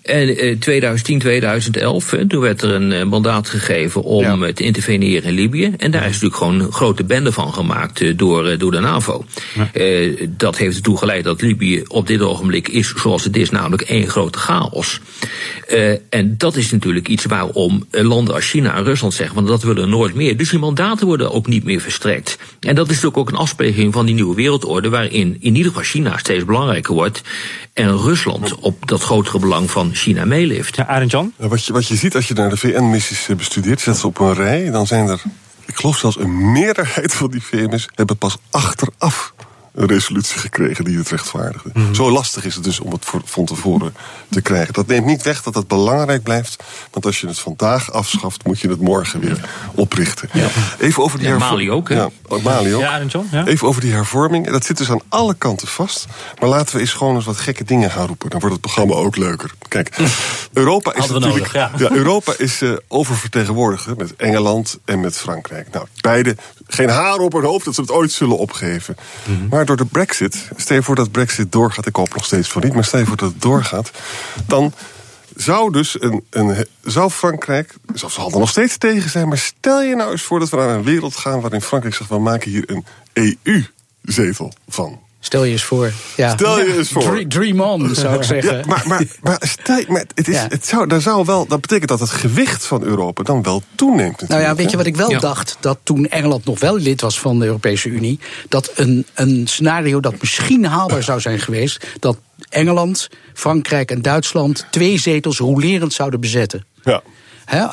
En 0.02 0.36
eh, 0.36 0.56
2010, 0.58 1.18
2011, 1.18 2.10
hè, 2.10 2.26
toen 2.26 2.40
werd 2.40 2.62
er 2.62 2.70
een 2.70 2.92
eh, 2.92 3.04
mandaat 3.04 3.48
gegeven 3.48 4.02
om 4.02 4.44
eh, 4.44 4.52
te 4.52 4.64
interveneren 4.64 5.28
in 5.28 5.34
Libië. 5.34 5.72
En 5.76 5.90
daar 5.90 6.00
is 6.00 6.06
natuurlijk 6.06 6.36
gewoon 6.36 6.60
een 6.60 6.72
grote 6.72 7.04
bende 7.04 7.32
van 7.32 7.52
gemaakt 7.54 8.00
eh, 8.00 8.16
door, 8.16 8.46
eh, 8.46 8.58
door 8.58 8.70
de 8.70 8.80
NAVO. 8.80 9.24
Eh, 9.72 10.26
dat 10.28 10.58
heeft 10.58 10.76
ertoe 10.76 10.98
geleid 10.98 11.24
dat 11.24 11.42
Libië 11.42 11.82
op 11.86 12.06
dit 12.06 12.20
ogenblik 12.20 12.68
is 12.68 12.94
zoals 12.96 13.24
het 13.24 13.36
is, 13.36 13.50
namelijk 13.50 13.82
één 13.82 14.08
grote 14.08 14.38
chaos. 14.38 15.00
Eh, 15.68 15.90
en 16.10 16.34
dat 16.38 16.56
is 16.56 16.70
natuurlijk 16.70 17.08
iets 17.08 17.24
waarom 17.24 17.86
eh, 17.90 18.04
landen 18.04 18.34
als 18.34 18.48
China 18.50 18.74
en 18.74 18.84
Rusland 18.84 19.14
zeggen, 19.14 19.34
want 19.34 19.48
dat 19.48 19.62
willen 19.62 19.82
we 19.82 19.88
nooit 19.88 20.14
meer. 20.14 20.36
Dus 20.36 20.50
die 20.50 20.58
mandaten 20.58 21.06
worden 21.06 21.32
ook 21.32 21.46
niet 21.46 21.64
meer 21.64 21.80
verstrekt. 21.80 22.38
En 22.60 22.74
dat 22.74 22.84
is 22.86 22.94
natuurlijk 22.94 23.18
ook 23.18 23.28
een 23.30 23.36
afspiegeling 23.36 23.92
van 23.92 24.06
die 24.06 24.14
nieuwe 24.14 24.34
wereldorde, 24.34 24.88
waarin 24.88 25.36
in 25.40 25.56
ieder 25.56 25.72
geval 25.72 25.82
China 25.82 26.18
steeds 26.18 26.44
belangrijker 26.44 26.94
wordt. 26.94 27.22
En 27.72 27.98
Rusland 27.98 28.54
op 28.54 28.88
dat 28.88 29.02
grotere 29.02 29.38
belang 29.38 29.70
van 29.70 29.89
China 29.94 30.24
meeleeft. 30.24 30.76
Ja, 30.76 30.86
Arend 30.86 31.10
Jan? 31.10 31.32
Wat 31.36 31.64
je, 31.64 31.72
wat 31.72 31.86
je 31.86 31.96
ziet 31.96 32.14
als 32.14 32.28
je 32.28 32.34
naar 32.34 32.50
de 32.50 32.56
VN-missies 32.56 33.28
eh, 33.28 33.36
bestudeert, 33.36 33.80
zet 33.80 33.96
ze 33.96 34.06
op 34.06 34.18
een 34.18 34.34
rij, 34.34 34.70
dan 34.70 34.86
zijn 34.86 35.08
er, 35.08 35.22
ik 35.66 35.76
geloof 35.76 35.98
zelfs 35.98 36.18
een 36.18 36.52
meerderheid 36.52 37.14
van 37.14 37.30
die 37.30 37.42
VN-missies 37.42 37.88
hebben 37.94 38.16
pas 38.16 38.36
achteraf 38.50 39.32
een 39.80 39.86
resolutie 39.86 40.38
gekregen 40.38 40.84
die 40.84 40.98
het 40.98 41.08
rechtvaardigde. 41.08 41.70
Zo 41.92 42.10
lastig 42.10 42.44
is 42.44 42.54
het 42.54 42.64
dus 42.64 42.80
om 42.80 42.92
het 42.92 43.04
voor, 43.04 43.20
van 43.24 43.44
tevoren 43.44 43.94
te 44.28 44.40
krijgen. 44.40 44.74
Dat 44.74 44.86
neemt 44.86 45.06
niet 45.06 45.22
weg 45.22 45.42
dat 45.42 45.54
het 45.54 45.68
belangrijk 45.68 46.22
blijft, 46.22 46.62
want 46.90 47.06
als 47.06 47.20
je 47.20 47.26
het 47.26 47.38
vandaag 47.38 47.92
afschaft, 47.92 48.44
moet 48.44 48.60
je 48.60 48.68
het 48.68 48.80
morgen 48.80 49.20
weer 49.20 49.48
oprichten. 49.74 50.30
Even 50.78 51.02
over 51.02 51.18
die 51.18 51.28
Ja, 51.28 51.38
Mali 51.38 51.70
ook, 51.70 51.88
hè? 51.88 51.94
Ja, 51.94 52.10
Mali 52.42 52.74
ook. 52.74 52.80
Ja, 52.80 53.02
Jan? 53.04 53.26
Ja? 53.30 53.46
Even 53.46 53.68
over 53.68 53.80
die 53.80 53.92
hervorming. 53.92 54.50
Dat 54.50 54.64
zit 54.64 54.76
dus 54.76 54.90
aan 54.90 55.00
alle 55.08 55.34
kanten 55.34 55.68
vast. 55.68 56.06
Maar 56.40 56.48
laten 56.48 56.74
we 56.74 56.80
eens 56.80 56.92
gewoon 56.92 57.14
eens 57.14 57.24
wat 57.24 57.36
gekke 57.36 57.64
dingen 57.64 57.90
gaan 57.90 58.06
roepen. 58.06 58.30
Dan 58.30 58.40
wordt 58.40 58.54
het 58.54 58.64
programma 58.64 58.94
ook 58.94 59.16
leuker. 59.16 59.50
Kijk, 59.68 59.96
Europa 60.52 60.94
is 60.94 61.06
natuurlijk. 61.06 61.52
nodig, 61.52 61.78
ja. 61.78 61.90
Europa 61.90 62.32
is 62.38 62.62
eh, 62.62 62.72
oververtegenwoordigd 62.88 63.96
met 63.96 64.16
Engeland 64.16 64.78
en 64.84 65.00
met 65.00 65.16
Frankrijk. 65.16 65.70
Nou, 65.72 65.86
beide 66.00 66.36
geen 66.72 66.88
haar 66.88 67.18
op 67.18 67.32
hun 67.32 67.44
hoofd 67.44 67.64
dat 67.64 67.74
ze 67.74 67.80
het 67.80 67.90
ooit 67.90 68.12
zullen 68.12 68.38
opgeven. 68.38 68.96
Mhm. 69.24 69.48
Maar 69.48 69.64
door 69.64 69.76
de 69.76 69.84
Brexit, 69.84 70.48
stel 70.56 70.76
je 70.76 70.82
voor 70.82 70.94
dat 70.94 71.10
Brexit 71.10 71.52
doorgaat. 71.52 71.86
Ik 71.86 71.96
hoop 71.96 72.14
nog 72.14 72.24
steeds 72.24 72.48
van 72.48 72.62
niet, 72.62 72.72
maar 72.72 72.84
stel 72.84 72.98
je 72.98 73.06
voor 73.06 73.16
dat 73.16 73.32
het 73.32 73.42
doorgaat. 73.42 73.90
Dan 74.46 74.72
zou 75.36 75.72
dus 75.72 76.02
een, 76.02 76.24
een, 76.30 76.66
zou 76.82 77.10
Frankrijk, 77.10 77.74
zal 77.94 78.10
zal 78.10 78.32
er 78.32 78.38
nog 78.38 78.50
steeds 78.50 78.78
tegen 78.78 79.10
zijn, 79.10 79.28
maar 79.28 79.38
stel 79.38 79.82
je 79.82 79.96
nou 79.96 80.10
eens 80.10 80.22
voor 80.22 80.38
dat 80.38 80.50
we 80.50 80.56
naar 80.56 80.68
een 80.68 80.82
wereld 80.82 81.16
gaan 81.16 81.40
waarin 81.40 81.62
Frankrijk 81.62 81.94
zegt: 81.94 82.10
we 82.10 82.18
maken 82.18 82.50
hier 82.50 82.64
een 82.66 82.84
EU-zetel 83.12 84.52
van. 84.68 85.00
Stel 85.22 85.44
je 85.44 85.52
eens 85.52 85.62
voor. 85.64 85.92
Ja. 86.16 86.30
Stel 86.36 86.58
je 86.58 86.76
eens 86.76 86.88
voor. 86.90 87.02
Dre- 87.02 87.26
Dream 87.26 87.60
on, 87.60 87.94
zou 87.94 88.16
ik 88.16 88.22
zeggen. 88.22 88.56
Ja, 88.58 88.62
maar, 88.66 88.82
maar, 88.86 89.04
maar, 89.22 89.38
stel, 89.62 89.82
maar 89.88 90.04
het 90.14 90.28
is, 90.28 90.34
Ja. 90.34 90.46
het 90.48 90.66
zou, 90.66 90.86
daar 90.86 91.00
zou 91.00 91.24
wel, 91.24 91.46
dat 91.46 91.60
betekent 91.60 91.88
dat 91.88 92.00
het 92.00 92.10
gewicht 92.10 92.66
van 92.66 92.82
Europa 92.82 93.22
dan 93.22 93.42
wel 93.42 93.62
toeneemt. 93.74 94.28
Nou 94.28 94.40
ja, 94.40 94.46
natuurlijk, 94.46 94.56
weet 94.58 94.70
je 94.70 94.76
wat 94.76 94.86
ik 94.86 94.96
wel 94.96 95.20
dacht? 95.20 95.56
Dat 95.60 95.78
toen 95.82 96.06
Engeland 96.08 96.44
nog 96.44 96.60
wel 96.60 96.76
lid 96.76 97.00
was 97.00 97.20
van 97.20 97.38
de 97.38 97.44
Europese 97.44 97.88
Unie, 97.88 98.18
dat 98.48 98.70
een, 98.74 99.06
een 99.14 99.46
scenario 99.46 100.00
dat 100.00 100.14
misschien 100.20 100.64
haalbaar 100.64 101.02
zou 101.02 101.20
zijn 101.20 101.38
geweest, 101.38 101.86
dat 101.98 102.18
Engeland, 102.48 103.08
Frankrijk 103.34 103.90
en 103.90 104.02
Duitsland 104.02 104.66
twee 104.70 104.98
zetels 104.98 105.38
rolerend 105.38 105.92
zouden 105.92 106.20
bezetten. 106.20 106.64
Ja. 106.84 107.02
Hè, 107.50 107.66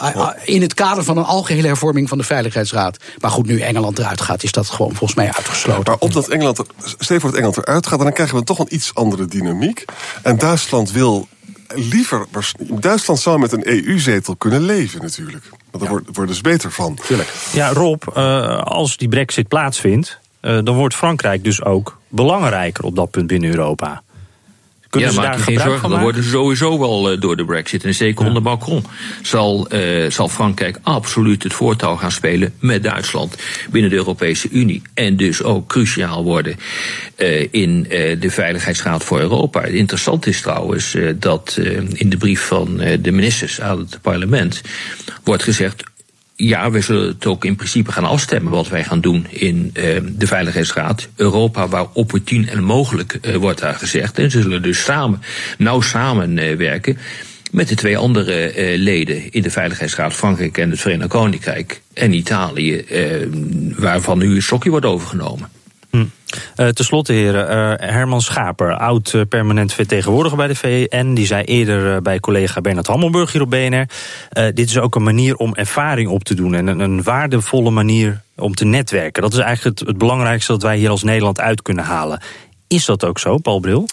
in 0.43 0.61
het 0.61 0.73
kader 0.73 1.03
van 1.03 1.17
een 1.17 1.23
algehele 1.23 1.67
hervorming 1.67 2.09
van 2.09 2.17
de 2.17 2.23
Veiligheidsraad. 2.23 2.97
Maar 3.19 3.31
goed, 3.31 3.45
nu 3.45 3.59
Engeland 3.59 3.99
eruit 3.99 4.21
gaat, 4.21 4.43
is 4.43 4.51
dat 4.51 4.69
gewoon 4.69 4.89
volgens 4.95 5.13
mij 5.15 5.31
uitgesloten. 5.31 5.83
Maar 5.85 5.95
op 5.99 6.13
dat 6.13 6.27
Engeland, 6.27 6.57
er- 6.57 6.65
stel 6.97 7.15
je 7.15 7.21
voor 7.21 7.29
dat 7.31 7.39
Engeland 7.39 7.57
eruit 7.67 7.87
gaat, 7.87 7.99
dan 7.99 8.13
krijgen 8.13 8.37
we 8.37 8.43
toch 8.43 8.59
een 8.59 8.73
iets 8.75 8.93
andere 8.93 9.25
dynamiek. 9.25 9.85
En 10.23 10.37
Duitsland 10.37 10.91
wil 10.91 11.27
liever, 11.75 12.25
Duitsland 12.79 13.19
zou 13.19 13.39
met 13.39 13.51
een 13.51 13.67
EU-zetel 13.69 14.35
kunnen 14.35 14.61
leven 14.61 15.01
natuurlijk. 15.01 15.49
Want 15.71 15.83
daar 15.83 15.89
wordt 15.93 16.05
wordt 16.13 16.31
dus 16.31 16.41
beter 16.41 16.71
van. 16.71 16.97
Tuurlijk. 17.07 17.33
Ja, 17.53 17.69
Rob, 17.73 18.03
eh, 18.13 18.61
als 18.61 18.97
die 18.97 19.07
brexit 19.07 19.47
plaatsvindt, 19.47 20.19
eh, 20.39 20.59
dan 20.63 20.75
wordt 20.75 20.95
Frankrijk 20.95 21.43
dus 21.43 21.63
ook 21.63 21.97
belangrijker 22.07 22.83
op 22.83 22.95
dat 22.95 23.11
punt 23.11 23.27
binnen 23.27 23.49
Europa. 23.49 24.01
Kunnen 24.89 25.09
ja, 25.09 25.15
ze 25.15 25.21
maak 25.21 25.29
daar 25.29 25.37
je 25.37 25.43
geen 25.43 25.59
zorgen. 25.59 25.81
Dan 25.81 25.89
maken? 25.89 26.03
worden 26.03 26.23
ze 26.23 26.29
sowieso 26.29 26.79
wel 26.79 27.11
eh, 27.11 27.21
door 27.21 27.37
de 27.37 27.45
brexit. 27.45 27.83
En 27.83 27.93
zeker 27.93 28.25
onder 28.25 28.41
Macron 28.41 28.83
zal, 29.21 29.67
eh, 29.67 30.09
zal 30.09 30.29
Frankrijk 30.29 30.79
absoluut 30.81 31.43
het 31.43 31.53
voortouw 31.53 31.95
gaan 31.95 32.11
spelen 32.11 32.53
met 32.59 32.83
Duitsland 32.83 33.35
binnen 33.69 33.89
de 33.89 33.95
Europese 33.95 34.49
Unie. 34.51 34.81
En 34.93 35.17
dus 35.17 35.43
ook 35.43 35.67
cruciaal 35.67 36.23
worden 36.23 36.55
eh, 37.15 37.47
in 37.51 37.83
de 38.19 38.29
Veiligheidsraad 38.29 39.03
voor 39.03 39.19
Europa. 39.19 39.63
Interessant 39.63 40.25
is 40.25 40.41
trouwens 40.41 40.97
dat 41.15 41.59
in 41.93 42.09
de 42.09 42.17
brief 42.17 42.41
van 42.41 42.77
de 42.77 43.11
ministers 43.11 43.61
aan 43.61 43.79
het 43.79 43.99
parlement 44.01 44.61
wordt 45.23 45.43
gezegd 45.43 45.83
ja, 46.39 46.71
we 46.71 46.81
zullen 46.81 47.07
het 47.07 47.25
ook 47.25 47.45
in 47.45 47.55
principe 47.55 47.91
gaan 47.91 48.05
afstemmen 48.05 48.51
wat 48.51 48.67
wij 48.67 48.83
gaan 48.83 49.01
doen 49.01 49.25
in 49.29 49.69
eh, 49.73 49.83
de 50.03 50.27
Veiligheidsraad. 50.27 51.09
Europa 51.15 51.67
waar 51.67 51.87
opportun 51.93 52.49
en 52.49 52.63
mogelijk 52.63 53.13
eh, 53.13 53.35
wordt 53.35 53.59
daar 53.59 53.75
gezegd. 53.75 54.19
En 54.19 54.31
ze 54.31 54.41
zullen 54.41 54.61
dus 54.61 54.83
samen, 54.83 55.21
nauw 55.57 55.81
samenwerken 55.81 56.97
met 57.51 57.67
de 57.67 57.75
twee 57.75 57.97
andere 57.97 58.51
eh, 58.51 58.79
leden 58.79 59.31
in 59.31 59.41
de 59.41 59.49
Veiligheidsraad, 59.49 60.13
Frankrijk 60.13 60.57
en 60.57 60.69
het 60.69 60.79
Verenigd 60.79 61.09
Koninkrijk. 61.09 61.81
En 61.93 62.13
Italië, 62.13 62.77
eh, 62.77 63.27
waarvan 63.75 64.17
nu 64.17 64.35
een 64.35 64.41
stokje 64.41 64.69
wordt 64.69 64.85
overgenomen. 64.85 65.49
Eh, 65.89 66.67
Ten 66.67 66.85
slotte, 66.85 67.13
heren, 67.13 67.49
eh, 67.49 67.89
Herman 67.89 68.21
Schaper, 68.21 68.73
oud 68.73 69.13
eh, 69.13 69.21
permanent 69.29 69.73
vertegenwoordiger 69.73 70.37
bij 70.37 70.47
de 70.47 70.55
VN, 70.55 71.13
die 71.13 71.25
zei 71.25 71.43
eerder 71.43 72.01
bij 72.01 72.19
collega 72.19 72.61
Bernard 72.61 72.87
Hammelburg 72.87 73.31
hier 73.31 73.41
op 73.41 73.49
BNR: 73.49 73.85
dit 74.53 74.69
is 74.69 74.77
ook 74.77 74.95
een 74.95 75.03
manier 75.03 75.35
om 75.35 75.55
ervaring 75.55 76.09
op 76.09 76.23
te 76.23 76.35
doen 76.35 76.53
en 76.53 76.67
een, 76.67 76.79
een 76.79 77.03
waardevolle 77.03 77.69
manier 77.69 78.21
om 78.35 78.55
te 78.55 78.65
netwerken. 78.65 79.21
Dat 79.21 79.33
is 79.33 79.39
eigenlijk 79.39 79.79
het 79.79 79.97
belangrijkste 79.97 80.51
dat 80.51 80.61
wij 80.61 80.77
hier 80.77 80.89
als 80.89 81.03
Nederland 81.03 81.39
uit 81.39 81.61
kunnen 81.61 81.83
halen. 81.83 82.21
Is 82.67 82.85
dat 82.85 83.05
ook 83.05 83.19
zo, 83.19 83.37
Paul 83.37 83.59
Bril? 83.59 83.87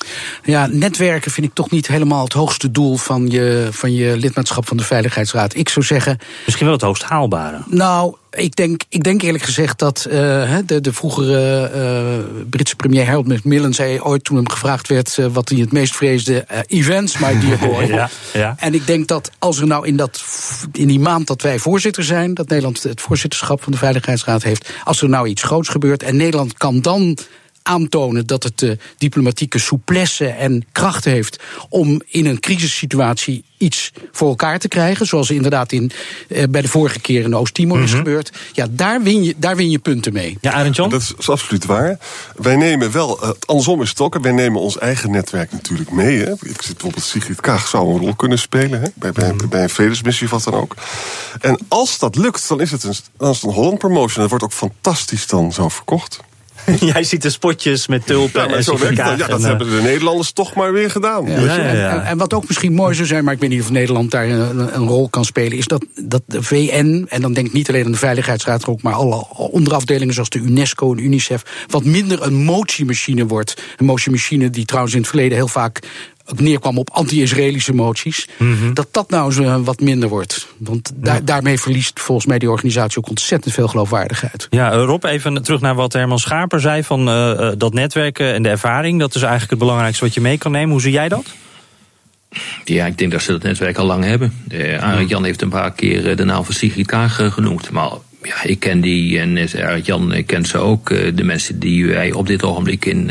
Ja, 0.44 0.66
netwerken 0.66 1.30
vind 1.30 1.46
ik 1.46 1.54
toch 1.54 1.70
niet 1.70 1.86
helemaal 1.86 2.24
het 2.24 2.32
hoogste 2.32 2.70
doel 2.70 2.96
van 2.96 3.30
je, 3.30 3.68
van 3.70 3.92
je 3.92 4.16
lidmaatschap 4.16 4.68
van 4.68 4.76
de 4.76 4.82
Veiligheidsraad. 4.84 5.54
Ik 5.54 5.68
zou 5.68 5.84
zeggen. 5.84 6.18
Misschien 6.44 6.66
wel 6.66 6.74
het 6.74 6.84
hoogst 6.84 7.02
haalbare. 7.02 7.62
Nou, 7.66 8.14
ik 8.30 8.56
denk, 8.56 8.82
ik 8.88 9.02
denk 9.02 9.22
eerlijk 9.22 9.44
gezegd 9.44 9.78
dat 9.78 10.06
uh, 10.08 10.56
de, 10.66 10.80
de 10.80 10.92
vroegere 10.92 11.70
uh, 11.74 12.44
Britse 12.50 12.76
premier 12.76 13.06
Harold 13.06 13.28
Macmillan 13.28 13.74
zei 13.74 14.00
ooit 14.00 14.24
toen 14.24 14.36
hem 14.36 14.48
gevraagd 14.48 14.88
werd 14.88 15.16
uh, 15.16 15.26
wat 15.26 15.48
hij 15.48 15.58
het 15.58 15.72
meest 15.72 15.96
vreesde: 15.96 16.46
events, 16.66 17.18
my 17.18 17.40
dear 17.40 17.58
boy. 17.58 17.84
ja, 17.94 18.10
ja. 18.32 18.54
En 18.58 18.74
ik 18.74 18.86
denk 18.86 19.08
dat 19.08 19.30
als 19.38 19.60
er 19.60 19.66
nou 19.66 19.86
in, 19.86 19.96
dat, 19.96 20.24
in 20.72 20.88
die 20.88 21.00
maand 21.00 21.26
dat 21.26 21.42
wij 21.42 21.58
voorzitter 21.58 22.04
zijn, 22.04 22.34
dat 22.34 22.48
Nederland 22.48 22.82
het 22.82 23.00
voorzitterschap 23.00 23.62
van 23.62 23.72
de 23.72 23.78
Veiligheidsraad 23.78 24.42
heeft, 24.42 24.70
als 24.84 25.02
er 25.02 25.08
nou 25.08 25.28
iets 25.28 25.42
groots 25.42 25.68
gebeurt 25.68 26.02
en 26.02 26.16
Nederland 26.16 26.54
kan 26.54 26.80
dan 26.80 27.18
aantonen 27.64 28.26
dat 28.26 28.42
het 28.42 28.58
de 28.58 28.78
diplomatieke 28.98 29.58
souplesse 29.58 30.26
en 30.26 30.64
kracht 30.72 31.04
heeft 31.04 31.42
om 31.68 32.02
in 32.06 32.26
een 32.26 32.40
crisissituatie 32.40 33.44
iets 33.56 33.92
voor 34.12 34.28
elkaar 34.28 34.58
te 34.58 34.68
krijgen. 34.68 35.06
Zoals 35.06 35.30
inderdaad 35.30 35.72
in, 35.72 35.90
eh, 36.28 36.44
bij 36.50 36.62
de 36.62 36.68
vorige 36.68 37.00
keer 37.00 37.22
in 37.22 37.36
Oost-Timor 37.36 37.76
mm 37.76 37.82
-hmm. 37.82 37.92
is 37.92 37.98
gebeurd. 37.98 38.32
Ja, 38.52 38.66
daar 38.70 39.02
win 39.02 39.22
je, 39.22 39.34
daar 39.36 39.56
win 39.56 39.70
je 39.70 39.78
punten 39.78 40.12
mee. 40.12 40.38
Ja, 40.40 40.52
Arend 40.52 40.76
Jan? 40.76 40.88
Dat 40.88 41.00
is, 41.00 41.14
is, 41.18 41.28
absoluut 41.28 41.64
waar. 41.64 41.98
Wij 42.36 42.56
nemen 42.56 42.92
wel, 42.92 43.24
uh, 43.24 43.30
andersom 43.44 43.82
is 43.82 43.88
het 43.88 44.00
ook, 44.00 44.18
wij 44.18 44.32
nemen 44.32 44.60
ons 44.60 44.78
eigen 44.78 45.10
netwerk 45.10 45.52
natuurlijk 45.52 45.90
mee. 45.90 46.18
Hè. 46.18 46.32
Ik 46.32 46.62
zit 46.62 46.72
bijvoorbeeld 46.72 47.04
Sigrid 47.04 47.40
Kaag 47.40 47.68
zou 47.68 47.94
een 47.94 48.00
rol 48.00 48.14
kunnen 48.14 48.38
spelen 48.38 48.80
hè, 48.80 48.88
bij, 48.94 49.12
bij, 49.12 49.34
bij 49.48 49.62
een 49.62 49.70
vredesmissie 49.70 50.26
of 50.26 50.32
wat 50.32 50.44
dan 50.44 50.54
ook. 50.54 50.74
En 51.40 51.58
als 51.68 51.98
dat 51.98 52.16
lukt, 52.16 52.48
dan 52.48 52.60
is 52.60 52.70
het 52.70 52.84
een, 52.84 52.94
dan 53.16 53.30
is 53.30 53.36
het 53.36 53.44
een 53.44 53.56
Holland 53.56 53.78
promotion. 53.78 54.20
Dat 54.20 54.30
wordt 54.30 54.44
ook 54.44 54.52
fantastisch 54.52 55.26
dan 55.26 55.52
zo 55.52 55.68
verkocht. 55.68 56.20
Jij 56.92 57.04
ziet 57.04 57.22
de 57.22 57.30
spotjes 57.30 57.86
met 57.86 58.06
tulpen 58.06 58.48
ja, 58.48 58.56
en 58.56 58.64
zo 58.64 58.78
werkt 58.78 58.96
dat. 58.96 59.18
Ja, 59.18 59.26
dat 59.26 59.40
en, 59.40 59.48
hebben 59.48 59.70
de 59.70 59.82
Nederlanders 59.82 60.32
toch 60.32 60.54
maar 60.54 60.72
weer 60.72 60.90
gedaan. 60.90 61.26
Ja, 61.26 61.40
ja, 61.40 61.90
en, 61.90 62.04
en, 62.04 62.18
wat 62.18 62.34
ook 62.34 62.46
misschien 62.46 62.72
mooi 62.72 62.94
zou 62.94 63.06
zijn, 63.06 63.24
maar 63.24 63.34
ik 63.34 63.40
weet 63.40 63.50
niet 63.50 63.60
of 63.60 63.70
Nederland 63.70 64.10
daar 64.10 64.28
een, 64.28 64.74
een, 64.74 64.86
rol 64.86 65.08
kan 65.08 65.24
spelen, 65.24 65.58
is 65.58 65.66
dat, 65.66 65.84
dat 65.94 66.22
de 66.26 66.42
VN, 66.42 67.06
en 67.08 67.20
dan 67.20 67.32
denk 67.32 67.46
ik 67.46 67.52
niet 67.52 67.68
alleen 67.68 67.84
aan 67.84 67.92
de 67.92 67.98
Veiligheidsraad, 67.98 68.66
maar 68.66 68.74
ook 68.74 68.82
maar 68.82 68.92
alle 68.92 69.26
onderafdelingen 69.28 70.14
zoals 70.14 70.28
de 70.28 70.38
UNESCO 70.38 70.92
en 70.92 70.98
UNICEF, 70.98 71.66
wat 71.66 71.84
minder 71.84 72.22
een 72.22 72.34
motiemachine 72.34 73.26
wordt. 73.26 73.62
Een 73.76 73.86
motiemachine 73.86 74.50
die 74.50 74.64
trouwens 74.64 74.94
in 74.94 75.00
het 75.00 75.08
verleden 75.08 75.36
heel 75.36 75.48
vaak 75.48 75.80
neerkwam 76.36 76.78
op 76.78 76.90
anti-Israëlische 76.90 77.74
moties, 77.74 78.28
mm 78.38 78.56
-hmm. 78.58 78.74
dat 78.74 78.88
dat 78.90 79.10
nou 79.10 79.32
zo 79.32 79.62
wat 79.62 79.80
minder 79.80 80.08
wordt. 80.08 80.46
Want 80.58 80.92
da 80.94 81.14
ja. 81.14 81.20
daarmee 81.20 81.60
verliest 81.60 82.00
volgens 82.00 82.26
mij 82.26 82.38
die 82.38 82.50
organisatie 82.50 82.98
ook 82.98 83.08
ontzettend 83.08 83.54
veel 83.54 83.68
geloofwaardigheid. 83.68 84.46
Ja, 84.50 84.70
Rob, 84.70 85.04
even 85.04 85.42
terug 85.42 85.60
naar 85.60 85.74
wat 85.74 85.92
Herman 85.92 86.18
Schaper 86.18 86.60
zei 86.60 86.82
van 86.82 87.08
uh, 87.08 87.50
dat 87.58 87.74
netwerken 87.74 88.34
en 88.34 88.42
de 88.42 88.48
ervaring. 88.48 89.00
Dat 89.00 89.14
is 89.14 89.20
eigenlijk 89.20 89.50
het 89.50 89.60
belangrijkste 89.60 90.04
wat 90.04 90.14
je 90.14 90.20
mee 90.20 90.38
kan 90.38 90.52
nemen. 90.52 90.70
Hoe 90.70 90.80
zie 90.80 90.92
jij 90.92 91.08
dat? 91.08 91.24
Ja, 92.64 92.86
ik 92.86 92.98
denk 92.98 93.12
dat 93.12 93.22
ze 93.22 93.32
dat 93.32 93.42
netwerk 93.42 93.76
al 93.76 93.86
lang 93.86 94.04
hebben. 94.04 94.32
Uh, 94.48 94.82
Arend 94.82 95.08
Jan 95.08 95.24
heeft 95.24 95.42
een 95.42 95.48
paar 95.48 95.72
keer 95.72 96.16
de 96.16 96.24
naam 96.24 96.44
van 96.44 96.54
Sigrid 96.54 96.86
Kaag 96.86 97.32
genoemd. 97.34 97.70
Maar 97.70 97.90
ja, 98.22 98.42
ik 98.42 98.60
ken 98.60 98.80
die 98.80 99.18
en 99.18 99.48
Arend 99.56 99.86
Jan 99.86 100.22
kent 100.26 100.48
ze 100.48 100.58
ook. 100.58 100.88
De 100.88 101.24
mensen 101.24 101.58
die 101.58 101.86
wij 101.86 102.12
op 102.12 102.26
dit 102.26 102.42
ogenblik 102.42 102.84
in 102.84 103.10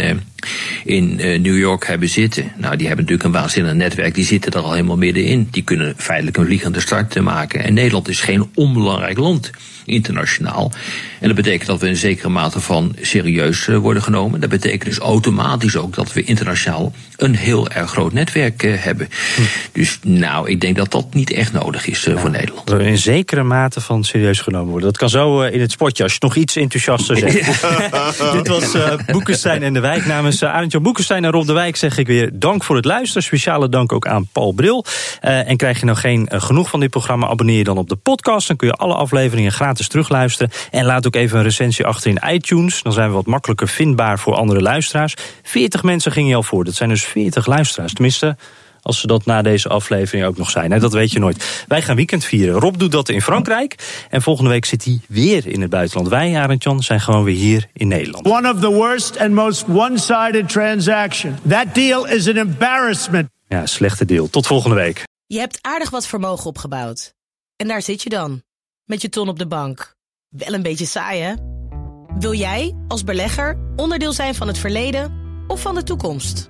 in 0.86 1.20
uh, 1.20 1.40
New 1.40 1.58
York 1.58 1.88
hebben 1.88 2.10
zitten. 2.10 2.52
Nou, 2.58 2.76
die 2.76 2.88
hebben 2.88 3.06
natuurlijk 3.06 3.36
een 3.36 3.42
waanzinnig 3.42 3.74
netwerk. 3.74 4.16
Die 4.16 4.26
zitten 4.26 4.52
er 4.52 4.60
al 4.60 4.72
helemaal 4.72 4.98
middenin. 4.98 5.48
Die 5.52 5.64
kunnen 5.64 5.94
feitelijk 5.98 6.38
een 6.38 6.46
vliegende 6.46 6.80
start 6.80 7.22
maken. 7.22 7.64
En 7.64 7.74
Nederland 7.74 8.08
is 8.08 8.20
geen 8.20 8.50
onbelangrijk 8.54 9.18
land 9.18 9.52
internationaal. 9.86 10.72
En 11.20 11.28
dat 11.28 11.36
betekent 11.36 11.68
dat 11.68 11.80
we 11.80 11.88
in 11.88 11.96
zekere 11.96 12.30
mate 12.30 12.60
van 12.60 12.96
serieus 13.02 13.68
uh, 13.68 13.78
worden 13.78 14.04
genomen. 14.04 14.40
Dat 14.40 14.50
betekent 14.50 14.84
dus 14.84 14.98
automatisch 14.98 15.76
ook 15.76 15.96
dat 15.96 16.14
we 16.14 16.24
internationaal 16.24 16.94
een 17.18 17.36
heel 17.36 17.70
erg 17.70 17.90
groot 17.90 18.14
netwerk 18.14 18.64
uh, 18.64 18.74
hebben. 18.78 19.10
Hm. 19.36 19.42
Dus 19.72 20.00
nou, 20.02 20.50
ik 20.50 20.62
denk 20.62 20.76
dat 20.76 20.92
dat 20.92 21.14
niet 21.14 21.32
echt 21.32 21.54
nodig 21.54 21.88
is 21.88 22.08
uh, 22.08 22.18
voor 22.18 22.30
Nederland. 22.30 22.68
Dat 22.68 22.78
we 22.78 22.84
in 22.84 22.98
zekere 22.98 23.44
mate 23.44 23.82
van 23.82 24.04
serieus 24.04 24.42
genomen 24.42 24.70
worden. 24.70 24.90
Dat 24.90 24.98
kan 24.98 25.10
zo 25.10 25.42
in 25.42 25.62
het 25.62 25.72
spotje, 25.72 26.04
als 26.04 26.14
je 26.14 26.20
nog 26.22 26.36
iets 26.36 26.56
enthousiaster 26.56 27.18
zegt. 27.18 27.34
Dit 28.34 28.48
was 28.48 28.72
Boekenstein 29.06 29.64
en 29.64 29.74
de 29.74 29.80
Wijk. 29.80 30.06
Namens 30.06 30.44
Arendtje 30.74 30.92
Boekenstein 30.92 31.26
en 31.26 31.40
Rob 31.40 31.48
de 31.48 31.64
Wijk 31.64 31.76
zeg 31.76 31.98
ik 31.98 32.08
weer 32.08 32.30
dank 32.34 32.64
voor 32.64 32.76
het 32.76 32.86
luisteren. 32.86 33.24
Speciale 33.24 33.70
dank 33.70 33.92
ook 33.92 34.08
aan 34.08 34.28
Paul 34.32 34.52
Bril. 34.52 34.86
en 35.20 35.58
krijg 35.58 35.80
je 35.80 35.86
nou 35.86 35.98
geen 35.98 36.30
genoeg 36.32 36.70
van 36.70 36.80
dit 36.80 36.90
programma, 36.90 37.28
abonneer 37.28 37.58
je 37.58 37.64
dan 37.64 37.78
op 37.78 37.90
de 37.90 37.96
podcast. 37.96 38.48
Dan 38.48 38.58
kun 38.58 38.68
je 38.68 38.74
alle 38.74 38.94
afleveringen 38.94 39.52
gratis 39.52 39.88
terugluisteren. 39.88 40.52
En 40.72 40.86
laat 40.86 41.08
ook 41.08 41.16
even 41.16 41.38
een 41.38 41.44
recensie 41.44 41.86
achter 41.86 42.12
in 42.12 42.34
iTunes. 42.34 42.82
Dan 42.84 42.94
zijn 42.94 43.10
we 43.10 43.16
wat 43.16 43.26
makkelijker 43.26 43.68
vindbaar 43.68 44.20
voor 44.20 44.36
andere 44.36 44.62
luisteraars. 44.62 45.16
40 45.44 45.84
mensen 45.84 46.12
gingen 46.12 46.30
je 46.30 46.36
al 46.36 46.44
voor. 46.44 46.64
Dat 46.64 46.74
zijn 46.74 46.90
dus 46.90 47.06
40 47.06 47.46
luisteraars. 47.46 47.94
Tenminste, 47.94 48.38
als 48.84 49.00
ze 49.00 49.08
dat 49.08 49.26
na 49.26 49.42
deze 49.42 49.70
aflevering 49.70 50.26
ook 50.26 50.38
nog 50.38 50.50
zijn. 50.50 50.80
Dat 50.80 50.94
weet 50.94 51.12
je 51.12 51.20
nooit. 51.20 51.66
Wij 51.68 51.82
gaan 51.82 51.96
weekend 51.96 52.26
vieren. 52.26 52.60
Rob 52.60 52.78
doet 52.78 52.92
dat 52.92 53.10
in 53.10 53.22
Frankrijk. 53.22 54.06
En 54.10 54.22
volgende 54.22 54.50
week 54.50 54.66
zit 54.66 54.84
hij 54.84 55.00
weer 55.08 55.48
in 55.48 55.62
het 55.62 55.70
buitenland. 55.70 56.10
Wij, 56.10 56.36
Arend 56.38 56.64
Jan, 56.64 56.84
zijn 56.84 57.02
gewoon 57.02 57.24
weer 57.24 57.36
hier 57.36 57.70
in 57.74 57.88
Nederland. 57.88 58.28
One 58.28 58.54
of 58.54 58.60
the 58.60 58.72
worst 58.72 59.20
and 59.20 59.32
most 59.32 59.66
one-sided 59.68 60.50
transaction. 60.50 61.38
That 61.48 61.76
deal 61.76 62.08
is 62.08 62.28
an 62.28 62.38
embarrassment. 62.38 63.30
Ja, 63.48 63.66
slechte 63.66 64.06
deal. 64.06 64.30
Tot 64.30 64.48
volgende 64.48 64.76
week. 64.76 65.04
Je 65.26 65.40
hebt 65.40 65.60
aardig 65.62 65.90
wat 65.90 66.08
vermogen 66.08 66.46
opgebouwd. 66.46 67.14
En 67.56 67.68
daar 67.68 67.82
zit 67.82 68.02
je 68.02 68.10
dan. 68.10 68.44
Met 68.86 69.02
je 69.02 69.10
ton 69.10 69.30
op 69.30 69.40
de 69.40 69.48
bank. 69.48 69.96
Wel 70.30 70.54
een 70.54 70.62
beetje 70.62 70.86
saai, 70.86 71.22
hè? 71.22 71.34
Wil 72.20 72.34
jij, 72.34 72.76
als 72.88 73.04
belegger, 73.04 73.58
onderdeel 73.76 74.14
zijn 74.14 74.36
van 74.36 74.48
het 74.48 74.58
verleden 74.58 75.14
of 75.48 75.62
van 75.62 75.76
de 75.76 75.84
toekomst? 75.84 76.50